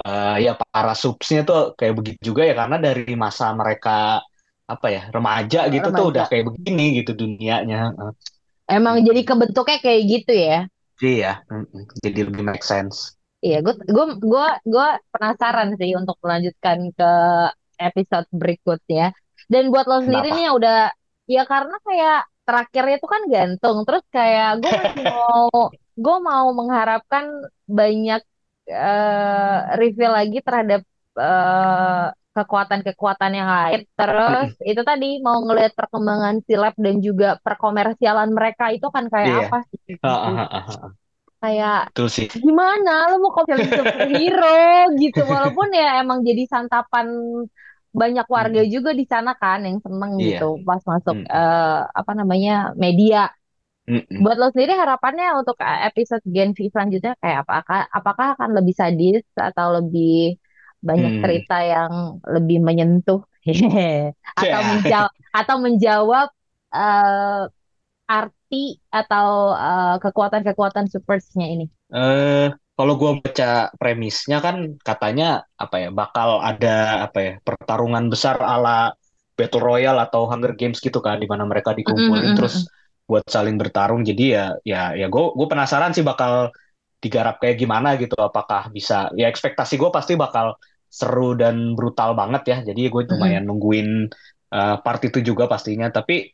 eh, 0.07 0.47
ya 0.47 0.55
para 0.55 0.95
subsnya 0.95 1.43
tuh 1.43 1.75
kayak 1.75 1.99
begitu 1.99 2.31
juga 2.31 2.47
ya 2.47 2.55
karena 2.55 2.79
dari 2.79 3.19
masa 3.19 3.51
mereka 3.59 4.23
apa 4.71 4.87
ya 4.87 5.03
remaja 5.11 5.67
gitu 5.67 5.91
tuh 5.91 6.14
udah 6.14 6.29
remaja. 6.29 6.31
kayak 6.31 6.45
begini 6.47 6.87
gitu 7.03 7.11
dunianya. 7.19 7.91
Emang 8.71 9.03
jadi 9.03 9.21
kebentuknya 9.27 9.79
kayak 9.83 10.03
gitu 10.07 10.33
ya. 10.38 10.59
Iya. 11.03 11.33
Jadi 12.05 12.21
lebih 12.23 12.47
make 12.47 12.62
sense. 12.62 13.19
Iya, 13.38 13.62
gue 13.62 13.75
gue 13.83 14.07
gue 14.19 14.47
gue 14.67 14.88
penasaran 15.14 15.75
sih 15.79 15.95
untuk 15.95 16.19
melanjutkan 16.23 16.91
ke 16.95 17.12
episode 17.79 18.29
berikutnya. 18.35 19.14
Dan 19.52 19.62
buat 19.72 19.84
lo 19.90 19.96
sendiri 20.06 20.28
Kenapa? 20.28 20.34
nih 20.34 20.42
yang 20.48 20.54
udah 20.61 20.74
ya 21.34 21.40
karena 21.52 21.74
kayak 21.87 22.16
terakhirnya 22.46 22.94
itu 22.98 23.08
kan 23.14 23.22
gantung, 23.34 23.76
terus 23.87 24.04
kayak 24.16 24.48
gue 24.62 24.72
masih 24.80 25.02
mau 25.12 25.48
gue 26.04 26.16
mau 26.28 26.46
mengharapkan 26.58 27.24
banyak 27.78 28.20
eh 28.72 29.56
reveal 29.80 30.12
lagi 30.18 30.37
terhadap 30.46 30.80
eh 31.22 32.06
kekuatan-kekuatan 32.37 33.32
yang 33.38 33.48
lain. 33.56 33.80
Terus 33.98 34.48
Mm-mm. 34.48 34.56
itu 34.70 34.82
tadi 34.90 35.06
mau 35.26 35.38
ngelihat 35.46 35.72
perkembangan 35.78 36.34
si 36.46 36.54
lab 36.62 36.74
dan 36.84 36.96
juga 37.06 37.26
perkomersialan 37.44 38.30
mereka 38.38 38.64
itu 38.76 38.87
kan 38.94 39.04
kayak 39.12 39.32
Iya. 39.32 39.42
apa 39.42 39.56
sih 39.70 39.98
ah, 40.02 40.18
ah, 40.28 40.48
ah. 40.58 40.92
Kayak 41.42 41.78
Betul 41.87 42.08
sih. 42.11 42.28
gimana 42.44 42.90
lu 43.11 43.16
mau 43.24 43.42
film 43.48 43.66
superhero 43.76 44.46
gitu 45.02 45.20
walaupun 45.32 45.68
ya 45.74 46.02
emang 46.02 46.18
jadi 46.28 46.42
santapan 46.52 47.06
banyak 48.00 48.26
warga 48.37 48.61
Mm-mm. 48.61 48.72
juga 48.74 48.90
di 49.00 49.04
sana 49.12 49.30
kan 49.42 49.58
yang 49.68 49.78
seneng 49.84 50.12
Iya. 50.18 50.28
gitu 50.28 50.44
pas 50.68 50.82
masuk 50.92 51.16
Mm-mm. 51.16 51.28
eh, 51.37 51.78
apa 52.00 52.12
namanya 52.18 52.52
media 52.84 53.18
Mm-mm. 53.88 54.24
buat 54.24 54.37
lo 54.40 54.46
sendiri 54.52 54.72
harapannya 54.82 55.26
untuk 55.40 55.56
eh, 55.62 55.78
episode 55.88 56.24
Gen 56.34 56.50
V 56.56 56.58
selanjutnya 56.74 57.12
kayak 57.22 57.38
apakah 57.46 57.80
apakah 57.98 58.26
akan 58.34 58.50
lebih 58.58 58.74
sadis 58.80 59.22
atau 59.48 59.66
lebih 59.78 60.38
banyak 60.88 61.12
Hmm. 61.12 61.22
cerita 61.22 61.54
yang 61.72 61.92
lebih 62.34 62.58
menyentuh 62.66 63.20
atau 64.40 64.61
menjawab 64.70 65.12
atau 65.38 65.56
menjawab 65.64 66.28
eh, 66.74 67.42
arti 68.18 68.64
atau 69.00 69.28
eh, 69.66 69.94
kekuatan-kekuatan 70.04 70.87
supersnya 70.94 71.46
ini 71.54 71.66
Eh, 71.90 72.52
kalau 72.79 72.95
gua 72.95 73.19
baca 73.19 73.75
premisnya 73.75 74.38
kan 74.38 74.79
katanya 74.87 75.43
apa 75.59 75.77
ya 75.83 75.88
bakal 75.91 76.38
ada 76.38 77.03
apa 77.11 77.19
ya 77.19 77.33
pertarungan 77.43 78.07
besar 78.07 78.38
ala 78.38 78.95
Battle 79.35 79.62
Royale 79.62 80.03
atau 80.07 80.31
Hunger 80.31 80.55
Games 80.55 80.79
gitu 80.79 80.99
kan 81.03 81.19
di 81.19 81.27
mana 81.27 81.43
mereka 81.43 81.75
dikumpulin 81.75 82.38
terus 82.38 82.71
buat 83.07 83.23
saling 83.27 83.59
bertarung. 83.59 84.03
Jadi 84.03 84.25
ya 84.35 84.55
ya 84.62 84.95
ya 84.95 85.07
gue 85.07 85.25
gue 85.35 85.47
penasaran 85.47 85.95
sih 85.95 86.03
bakal 86.03 86.51
digarap 87.03 87.38
kayak 87.43 87.59
gimana 87.59 87.95
gitu. 87.99 88.14
Apakah 88.19 88.71
bisa 88.75 89.11
ya 89.14 89.31
ekspektasi 89.31 89.75
gue 89.79 89.91
pasti 89.95 90.19
bakal 90.19 90.55
seru 90.91 91.38
dan 91.38 91.79
brutal 91.79 92.19
banget 92.19 92.43
ya. 92.51 92.59
Jadi 92.67 92.91
gue 92.91 93.03
lumayan 93.14 93.47
nungguin 93.47 94.11
eh, 94.55 94.77
part 94.83 95.01
itu 95.07 95.19
juga 95.23 95.47
pastinya. 95.47 95.87
Tapi 95.91 96.31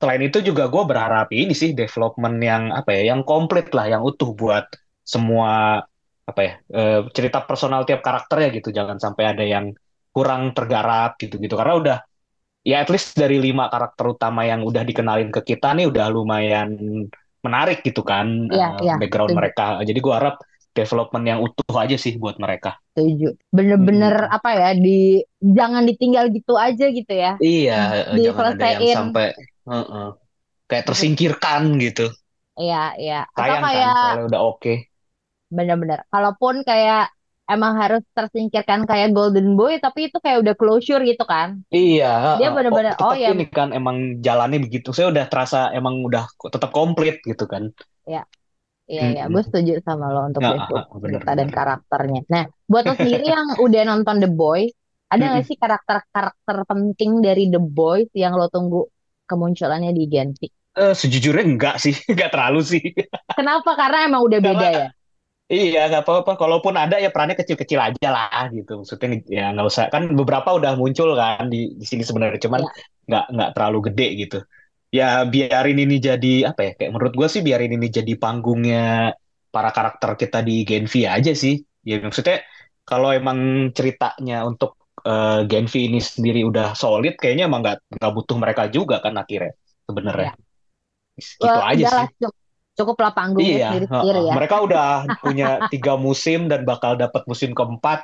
selain 0.00 0.22
itu 0.26 0.38
juga 0.42 0.66
gue 0.66 0.82
berharap 0.86 1.28
ini 1.30 1.52
sih 1.54 1.70
development 1.76 2.36
yang 2.42 2.62
apa 2.74 2.90
ya 2.96 3.14
yang 3.14 3.20
komplit 3.22 3.68
lah 3.76 3.86
yang 3.86 4.02
utuh 4.02 4.32
buat 4.32 4.64
semua 5.04 5.82
apa 6.30 6.40
ya 6.46 6.52
eh, 6.78 7.00
cerita 7.16 7.38
personal 7.48 7.82
tiap 7.88 8.00
karakternya 8.06 8.48
gitu 8.62 8.68
jangan 8.70 8.98
sampai 9.02 9.24
ada 9.34 9.44
yang 9.44 9.66
kurang 10.14 10.54
tergarap 10.56 11.18
gitu-gitu 11.18 11.54
karena 11.58 11.74
udah 11.80 11.96
ya 12.66 12.82
at 12.84 12.88
least 12.92 13.16
dari 13.16 13.38
lima 13.40 13.66
karakter 13.72 14.04
utama 14.16 14.44
yang 14.46 14.60
udah 14.66 14.82
dikenalin 14.84 15.30
ke 15.32 15.40
kita 15.44 15.72
nih 15.76 15.86
udah 15.90 16.06
lumayan 16.12 16.70
menarik 17.44 17.80
gitu 17.86 18.02
kan 18.04 18.26
Iya, 18.52 18.66
eh, 18.66 18.84
iya, 18.84 18.94
background 19.00 19.32
setuju. 19.32 19.38
mereka 19.38 19.80
jadi 19.88 19.98
gue 19.98 20.14
harap 20.14 20.36
development 20.76 21.24
yang 21.26 21.40
utuh 21.42 21.76
aja 21.80 21.96
sih 21.98 22.14
buat 22.20 22.36
mereka 22.38 22.76
Setuju. 22.94 23.28
Bener-bener 23.54 24.14
Hmm. 24.26 24.34
apa 24.36 24.50
ya 24.60 24.70
di 24.74 25.22
jangan 25.40 25.82
ditinggal 25.86 26.24
gitu 26.34 26.54
aja 26.58 26.86
gitu 26.90 27.12
ya. 27.14 27.38
iya 27.44 27.72
eh, 28.12 28.18
jangan 28.26 28.44
ada 28.54 28.64
yang 28.68 28.84
sampai 28.96 29.24
eh-eh, 29.70 30.08
kayak 30.68 30.84
tersingkirkan 30.88 31.62
gitu 31.84 32.02
Iya, 32.60 32.76
iya. 33.00 33.14
Atau 33.38 33.42
sayang 33.42 33.62
kan 33.62 33.70
kayak 33.72 33.94
soalnya 33.98 34.22
udah 34.30 34.40
oke 34.50 34.70
bener-bener. 35.56 35.98
Kalaupun 36.12 36.54
kayak 36.68 37.10
emang 37.52 37.72
harus 37.82 38.02
tersingkirkan 38.16 38.80
kayak 38.90 39.08
Golden 39.16 39.48
Boy, 39.58 39.72
tapi 39.84 40.08
itu 40.08 40.16
kayak 40.24 40.38
udah 40.42 40.54
closure 40.60 41.02
gitu 41.10 41.24
kan. 41.26 41.48
Iya, 41.76 42.04
Dia 42.36 42.48
heeh. 42.48 42.56
bener-bener, 42.56 42.94
oh, 43.02 43.14
oh 43.14 43.14
ya, 43.24 43.30
ini 43.30 43.42
kan 43.56 43.68
emang 43.78 43.96
jalannya 44.26 44.58
begitu. 44.66 44.88
Saya 44.96 45.06
udah 45.12 45.24
terasa 45.30 45.56
emang 45.78 45.94
udah 46.08 46.22
tetap 46.54 46.70
komplit 46.76 47.14
gitu 47.30 47.44
kan. 47.52 47.62
iya, 48.90 49.04
iya. 49.14 49.22
Mm-mm. 49.22 49.32
Gue 49.32 49.42
setuju 49.46 49.72
sama 49.88 50.04
lo 50.14 50.20
untuk 50.30 50.44
Ya, 50.44 50.50
develop 50.52 50.82
ah, 50.82 50.84
ah, 50.92 50.98
bener, 51.04 51.22
cerita 51.22 51.30
dan 51.38 51.48
bener. 51.50 51.50
karakternya. 51.56 52.20
Nah, 52.32 52.42
buat 52.70 52.84
lo 52.88 52.94
sendiri 53.00 53.24
yang 53.36 53.46
udah 53.64 53.80
nonton 53.90 54.16
The 54.22 54.28
Boys, 54.40 54.70
ada 55.12 55.22
nggak 55.30 55.44
sih 55.48 55.56
karakter-karakter 55.62 56.56
penting 56.70 57.10
dari 57.26 57.42
The 57.52 57.60
Boys 57.78 58.08
yang 58.22 58.32
lo 58.40 58.46
tunggu 58.54 58.78
kemunculannya 59.30 59.90
di 59.98 60.02
Gen? 60.12 60.28
Eh, 60.78 60.94
sejujurnya 60.94 61.44
enggak 61.50 61.74
sih, 61.82 61.94
enggak 62.10 62.30
terlalu 62.34 62.60
sih. 62.70 62.82
Kenapa? 63.36 63.70
Karena 63.80 63.98
emang 64.08 64.22
udah 64.28 64.40
beda 64.48 64.68
Karena 64.68 64.80
ya. 64.80 64.86
Iya 65.54 65.78
nggak 65.90 66.02
apa-apa. 66.06 66.32
Kalaupun 66.40 66.74
ada 66.82 66.96
ya 67.02 67.08
perannya 67.14 67.36
kecil-kecil 67.40 67.80
aja 67.88 68.08
lah 68.16 68.42
gitu. 68.56 68.70
Maksudnya 68.80 69.08
ya 69.26 69.42
nggak 69.52 69.66
usah. 69.70 69.84
Kan 69.94 70.02
beberapa 70.18 70.48
udah 70.58 70.72
muncul 70.80 71.08
kan 71.18 71.44
di 71.52 71.56
di 71.80 71.84
sini 71.90 72.02
sebenarnya, 72.08 72.38
cuman 72.46 72.60
Iya. 72.62 72.72
nggak 73.08 73.24
nggak 73.34 73.50
terlalu 73.54 73.78
gede 73.90 74.06
gitu. 74.22 74.36
Ya 74.90 75.22
biarin 75.32 75.78
ini 75.84 75.96
jadi 76.08 76.32
apa 76.50 76.60
ya? 76.66 76.70
Kayak 76.78 76.90
menurut 76.94 77.14
gue 77.18 77.28
sih 77.34 77.42
biarin 77.46 77.72
ini 77.78 77.86
jadi 77.98 78.12
panggungnya 78.22 79.14
para 79.54 79.70
karakter 79.76 80.10
kita 80.22 80.38
di 80.48 80.62
Gen 80.68 80.86
V 80.92 80.94
aja 81.06 81.32
sih. 81.34 81.54
Ya 81.86 81.94
maksudnya 82.02 82.42
kalau 82.88 83.10
emang 83.14 83.38
ceritanya 83.76 84.46
untuk 84.50 84.70
eh, 85.06 85.40
Gen 85.50 85.66
V 85.70 85.74
ini 85.88 85.98
sendiri 86.02 86.40
udah 86.50 86.66
solid, 86.78 87.14
kayaknya 87.20 87.44
emang 87.50 87.60
nggak 87.64 87.78
nggak 87.98 88.12
butuh 88.16 88.36
mereka 88.42 88.62
juga 88.70 88.96
kan 89.04 89.14
akhirnya 89.22 89.52
sebenarnya. 89.88 90.30
Iya. 90.30 90.48
Gitu 91.42 91.60
aja 91.70 91.84
udah 91.84 91.90
sih. 91.90 92.06
lah, 92.22 92.32
cukuplah 92.80 93.12
panggungnya 93.18 93.56
Iya, 93.56 93.66
sendiri-sendiri 93.66 93.80
heeh. 93.92 94.22
ya. 94.30 94.36
Mereka 94.36 94.56
udah 94.66 94.82
punya 95.22 95.46
tiga 95.72 95.92
musim 96.06 96.38
dan 96.50 96.60
bakal 96.70 96.92
dapat 97.02 97.22
musim 97.30 97.50
keempat. 97.56 97.98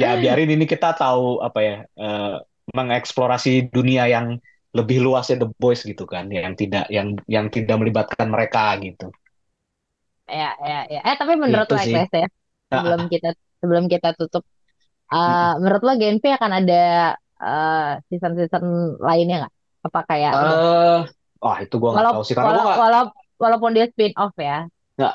Ya 0.00 0.08
biarin 0.22 0.50
ini 0.54 0.64
kita 0.72 0.88
tahu 1.00 1.42
apa 1.46 1.58
ya 1.68 1.74
eh, 2.02 2.34
mengeksplorasi 2.76 3.50
dunia 3.76 4.02
yang 4.14 4.26
lebih 4.78 4.98
luasnya 5.06 5.36
The 5.42 5.48
Boys 5.62 5.80
gitu 5.90 6.04
kan, 6.14 6.24
yang 6.34 6.54
tidak 6.60 6.84
yang 6.96 7.08
yang 7.34 7.46
tidak 7.56 7.76
melibatkan 7.82 8.28
mereka 8.34 8.60
gitu. 8.86 9.06
Ya, 10.38 10.46
ya, 10.68 10.74
ya. 10.94 10.98
Eh, 11.08 11.16
tapi 11.20 11.32
menurut 11.42 11.68
Itu 11.68 11.74
lo, 11.74 11.80
sih. 11.84 11.98
Ya, 12.72 12.74
sebelum 12.74 13.00
kita 13.12 13.28
sebelum 13.62 13.84
kita 13.92 14.08
tutup, 14.18 14.42
Mm-mm. 15.26 15.48
eh, 15.48 15.52
menurut 15.62 15.82
lo 15.86 15.92
Gen 16.02 16.16
V 16.22 16.24
akan 16.38 16.52
ada 16.60 16.74
eh, 17.44 17.78
season-season 18.10 18.64
lainnya 19.06 19.34
nggak? 19.46 19.54
Apa 19.86 20.00
kayak 20.10 20.34
Eh, 20.34 20.98
wah 21.42 21.56
itu 21.64 21.74
gua 21.82 21.90
nggak 21.94 22.08
tahu 22.10 22.22
sih 22.26 22.34
karena 22.38 22.50
gua 22.56 22.62
walau, 22.66 22.68
nggak 22.68 22.82
walaupun 23.44 23.76
dia 23.76 23.86
spin 23.92 24.12
off 24.16 24.34
ya. 24.40 24.64
nggak 24.96 25.12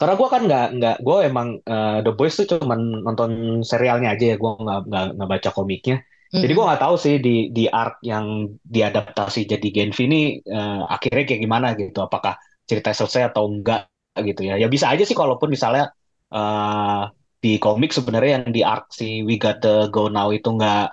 karena 0.00 0.14
gue 0.18 0.28
kan 0.34 0.42
nggak 0.48 0.66
nggak 0.78 0.96
gue 1.06 1.16
emang 1.30 1.48
eh, 1.62 1.98
The 2.04 2.12
Boys 2.18 2.34
tuh 2.40 2.46
cuman 2.50 2.80
nonton 3.06 3.30
serialnya 3.70 4.08
aja 4.14 4.24
ya. 4.34 4.36
Gue 4.42 4.52
nggak 4.64 4.80
nggak 4.90 5.04
nggak 5.16 5.30
baca 5.30 5.50
komiknya. 5.58 5.96
Jadi 6.42 6.52
gue 6.56 6.64
nggak 6.68 6.82
tahu 6.82 6.94
sih 7.04 7.14
di 7.26 7.30
di 7.56 7.64
arc 7.70 8.02
yang 8.02 8.26
diadaptasi 8.66 9.40
jadi 9.52 9.68
Gen 9.76 9.90
V 9.96 9.98
ini 10.10 10.20
eh, 10.42 10.82
akhirnya 10.94 11.24
kayak 11.28 11.42
gimana 11.46 11.68
gitu. 11.78 11.98
Apakah 12.02 12.34
cerita 12.68 12.90
selesai 12.90 13.30
atau 13.30 13.46
enggak 13.52 13.86
gitu 14.26 14.42
ya. 14.48 14.54
Ya 14.62 14.66
bisa 14.74 14.90
aja 14.92 15.04
sih 15.06 15.14
kalaupun 15.14 15.48
misalnya 15.54 15.94
eh, 16.34 17.02
di 17.42 17.52
komik 17.62 17.90
sebenarnya 17.94 18.30
yang 18.42 18.46
di 18.56 18.62
arc 18.66 18.90
si 18.94 19.22
We 19.26 19.38
Gotta 19.38 19.86
Go 19.94 20.10
Now 20.10 20.34
itu 20.34 20.48
nggak 20.50 20.84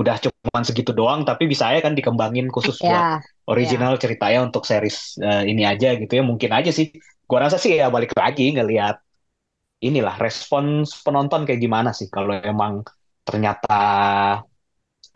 udah 0.00 0.16
cuman 0.24 0.62
segitu 0.68 0.92
doang. 0.92 1.24
Tapi 1.24 1.48
bisa 1.48 1.72
aja 1.72 1.80
kan 1.86 1.96
dikembangin 1.96 2.52
khusus 2.52 2.76
buat 2.84 3.08
Ya, 3.08 3.22
original 3.48 3.94
ceritanya 4.02 4.40
untuk 4.48 4.62
series 4.68 5.16
eh, 5.20 5.42
ini 5.50 5.62
aja 5.64 5.96
gitu 6.00 6.12
ya 6.18 6.22
mungkin 6.24 6.50
aja 6.52 6.70
sih 6.78 6.86
gua 7.28 7.48
rasa 7.48 7.56
sih 7.60 7.72
ya 7.80 7.88
balik 7.88 8.12
lagi 8.16 8.52
ngelihat 8.56 8.96
inilah 9.88 10.16
respons 10.18 10.92
penonton 11.04 11.46
kayak 11.46 11.60
gimana 11.62 11.90
sih 11.94 12.08
kalau 12.10 12.34
emang 12.38 12.82
ternyata 13.26 13.78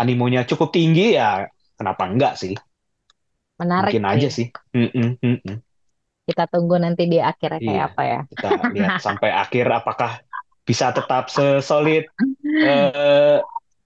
animonya 0.01 0.43
cukup 0.49 0.69
tinggi 0.75 1.17
ya 1.19 1.47
kenapa 1.79 2.03
enggak 2.11 2.35
sih 2.39 2.55
Menarik 3.61 3.95
mungkin 3.95 4.05
aja 4.09 4.29
sih. 4.29 4.47
sih 4.53 4.77
Mm-mm, 4.77 5.09
mm-mm. 5.21 5.57
Kita 6.23 6.45
tunggu 6.47 6.77
nanti 6.79 7.03
di 7.11 7.19
akhirnya 7.19 7.61
kayak 7.61 7.83
iya 7.83 7.85
apa 7.93 8.03
ya. 8.07 8.19
kita 8.31 8.49
lihat 8.73 8.95
sampai 9.07 9.31
akhir 9.33 9.67
apakah 9.69 10.11
bisa 10.63 10.95
tetap 10.95 11.25
sesolid 11.29 12.05
eh, 12.67 13.39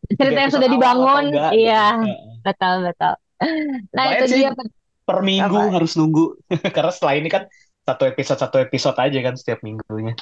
tiga 0.07 0.23
Cerita 0.23 0.39
yang 0.45 0.53
sudah 0.55 0.69
dibangun, 0.71 1.25
gitu 1.35 1.39
iya, 1.57 1.83
Heeh. 1.99 2.29
betul, 2.47 2.75
betul. 2.87 3.15
Nah, 3.97 4.05
lumayan 4.05 4.25
itu 4.25 4.25
sih 4.33 4.41
dia 4.41 4.51
per 5.07 5.19
minggu 5.29 5.61
apa? 5.61 5.63
harus 5.75 5.93
nunggu 5.99 6.23
karena 6.77 6.93
setelah 6.95 7.15
ini 7.21 7.29
kan 7.35 7.43
satu 7.87 8.03
episode 8.11 8.39
satu 8.43 8.57
episode 8.67 8.97
aja 9.05 9.19
kan 9.27 9.35
setiap 9.41 9.61
minggunya 9.67 10.15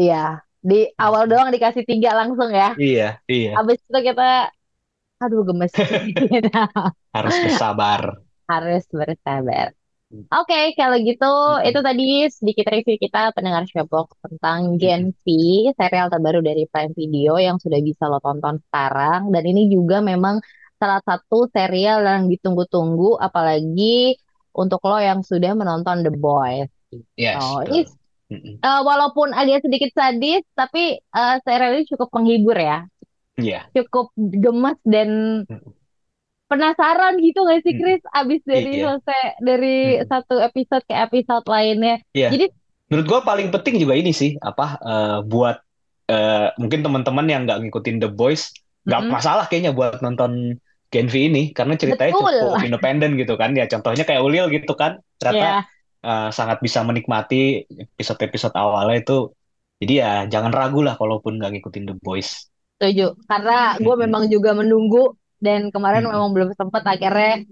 Iya, 0.00 0.14
di 0.68 0.74
awal 1.04 1.22
doang 1.30 1.48
dikasih 1.54 1.84
tiga 1.90 2.10
langsung 2.18 2.50
ya. 2.60 2.66
iya 2.82 3.04
iya 3.32 3.52
Habis 3.56 3.78
itu 3.88 3.98
kita, 4.08 4.22
aduh 5.22 5.42
gemes. 5.48 5.74
harus 7.14 7.36
bersabar 7.40 8.02
Harus 8.50 8.84
bersabar. 8.92 9.72
Oke, 10.34 10.56
kalau 10.78 10.96
gitu 11.08 11.26
Mm-mm. 11.48 11.64
itu 11.68 11.80
tadi 11.88 12.04
sedikit 12.38 12.66
review 12.74 12.96
kita 13.04 13.18
pendengar 13.36 13.64
Showbox 13.70 14.08
tentang 14.24 14.60
Gen 14.82 15.02
V, 15.22 15.26
serial 15.78 16.08
terbaru 16.12 16.40
dari 16.44 16.64
Prime 16.72 16.94
Video 16.98 17.38
yang 17.38 17.56
sudah 17.62 17.80
bisa 17.88 18.04
lo 18.12 18.18
tonton 18.24 18.56
sekarang. 18.66 19.30
Dan 19.34 19.44
ini 19.50 19.62
juga 19.74 19.96
memang 20.02 20.36
salah 20.84 21.00
satu 21.00 21.48
serial 21.48 22.04
yang 22.04 22.28
ditunggu-tunggu, 22.28 23.16
apalagi 23.16 24.20
untuk 24.52 24.84
lo 24.84 25.00
yang 25.00 25.24
sudah 25.24 25.56
menonton 25.56 26.04
The 26.04 26.12
Boys. 26.12 26.68
Yes, 27.16 27.40
Oh, 27.40 27.64
ini 27.64 27.88
eh, 28.60 28.80
walaupun 28.84 29.32
agak 29.32 29.64
sedikit 29.64 29.90
sadis, 29.96 30.44
tapi 30.52 31.00
eh, 31.00 31.36
serial 31.40 31.80
ini 31.80 31.84
cukup 31.88 32.12
menghibur 32.12 32.54
ya, 32.60 32.84
Iya. 33.34 33.66
cukup 33.72 34.12
gemes 34.14 34.76
dan 34.84 35.42
penasaran 36.46 37.18
gitu 37.18 37.42
gak 37.42 37.64
sih. 37.64 37.74
Chris? 37.74 38.02
Abis 38.12 38.44
dari 38.44 38.78
Iya. 38.78 39.00
selesai 39.00 39.20
dari 39.42 39.76
Mm-mm. 39.98 40.06
satu 40.06 40.34
episode 40.38 40.84
ke 40.86 40.94
episode 40.94 41.44
lainnya. 41.48 41.96
Iya. 42.12 42.28
Jadi 42.30 42.46
Menurut 42.92 43.06
gua 43.08 43.20
paling 43.24 43.48
penting 43.48 43.80
juga 43.80 43.96
ini 43.96 44.12
sih, 44.12 44.36
apa 44.38 44.76
eh, 44.78 45.18
buat 45.24 45.56
eh, 46.06 46.52
mungkin 46.60 46.84
teman-teman 46.84 47.26
yang 47.26 47.42
nggak 47.48 47.58
ngikutin 47.64 47.96
The 48.04 48.10
Boys, 48.12 48.52
nggak 48.84 49.00
mm-mm, 49.02 49.14
masalah 49.16 49.44
kayaknya 49.48 49.72
buat 49.72 50.04
nonton 50.04 50.60
Gen 50.94 51.08
V 51.12 51.16
ini, 51.28 51.40
karena 51.58 51.74
ceritanya 51.82 52.12
betul, 52.12 52.34
cukup 52.40 52.50
independen 52.66 53.10
gitu 53.20 53.34
kan. 53.40 53.50
Ya 53.58 53.64
contohnya 53.72 54.04
kayak 54.08 54.22
Ulil 54.26 54.46
gitu 54.56 54.72
kan, 54.82 54.92
ternyata 55.20 55.44
ya 55.44 55.66
eh, 56.06 56.28
sangat 56.38 56.58
bisa 56.66 56.80
menikmati 56.88 57.36
episode-episode 57.96 58.54
awalnya 58.62 58.96
itu. 59.02 59.14
Jadi 59.80 59.92
ya 60.02 60.08
jangan 60.32 60.52
ragu 60.58 60.78
lah 60.86 60.94
kalaupun 61.00 61.32
nggak 61.38 61.50
ngikutin 61.52 61.84
The 61.90 61.94
Boys. 62.06 62.30
setuju. 62.76 63.02
Karena 63.30 63.52
gue 63.84 63.94
Mm-mm. 63.94 64.04
memang 64.04 64.24
juga 64.34 64.50
menunggu 64.60 64.98
dan 65.44 65.60
kemarin 65.74 66.02
Mm-mm. 66.02 66.12
memang 66.12 66.30
belum 66.34 66.50
sempat. 66.58 66.82
Akhirnya 66.92 67.44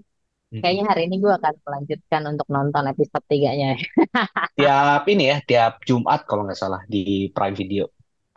kayaknya 0.61 0.85
hari 0.91 1.01
ini 1.07 1.15
gue 1.23 1.31
akan 1.39 1.53
melanjutkan 1.65 2.21
untuk 2.31 2.47
nonton 2.55 2.85
episode 2.91 3.25
tiganya. 3.31 3.69
Tiap 4.57 5.01
ini 5.13 5.23
ya, 5.31 5.37
tiap 5.49 5.73
Jumat 5.87 6.19
kalau 6.29 6.41
nggak 6.45 6.59
salah 6.61 6.81
di 6.93 7.01
Prime 7.35 7.55
Video. 7.59 7.83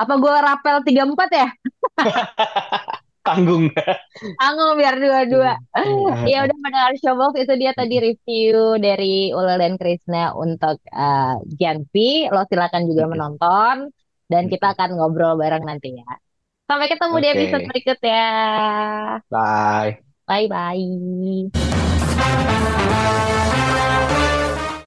Apa 0.03 0.15
gue 0.23 0.35
rapel 0.47 0.77
34 0.87 1.31
ya? 1.41 1.49
Tanggung. 3.27 3.67
Anggung 4.39 4.73
biar 4.79 4.95
dua-dua. 5.03 5.59
Hmm. 5.75 6.25
Ya 6.31 6.47
udah 6.47 6.57
mendengar 6.63 6.95
Showbox 7.03 7.35
itu 7.43 7.55
dia 7.59 7.75
tadi 7.75 7.99
review 7.99 8.79
dari 8.79 9.35
Ulil 9.35 9.59
dan 9.59 9.75
Krisna 9.75 10.31
untuk 10.39 10.79
eh, 10.87 11.35
Gen 11.59 11.85
V. 11.91 11.95
Lo 12.31 12.47
silakan 12.47 12.87
juga 12.87 13.05
menonton 13.11 13.91
dan 14.31 14.47
kita 14.47 14.79
akan 14.79 14.95
ngobrol 14.95 15.35
bareng 15.35 15.67
nanti 15.67 15.99
ya. 15.99 16.07
Sampai 16.67 16.91
ketemu 16.91 17.15
di 17.23 17.29
episode 17.31 17.67
berikutnya. 17.67 18.27
bye. 19.31 19.99
Bye 20.27 20.47
bye. 20.51 20.83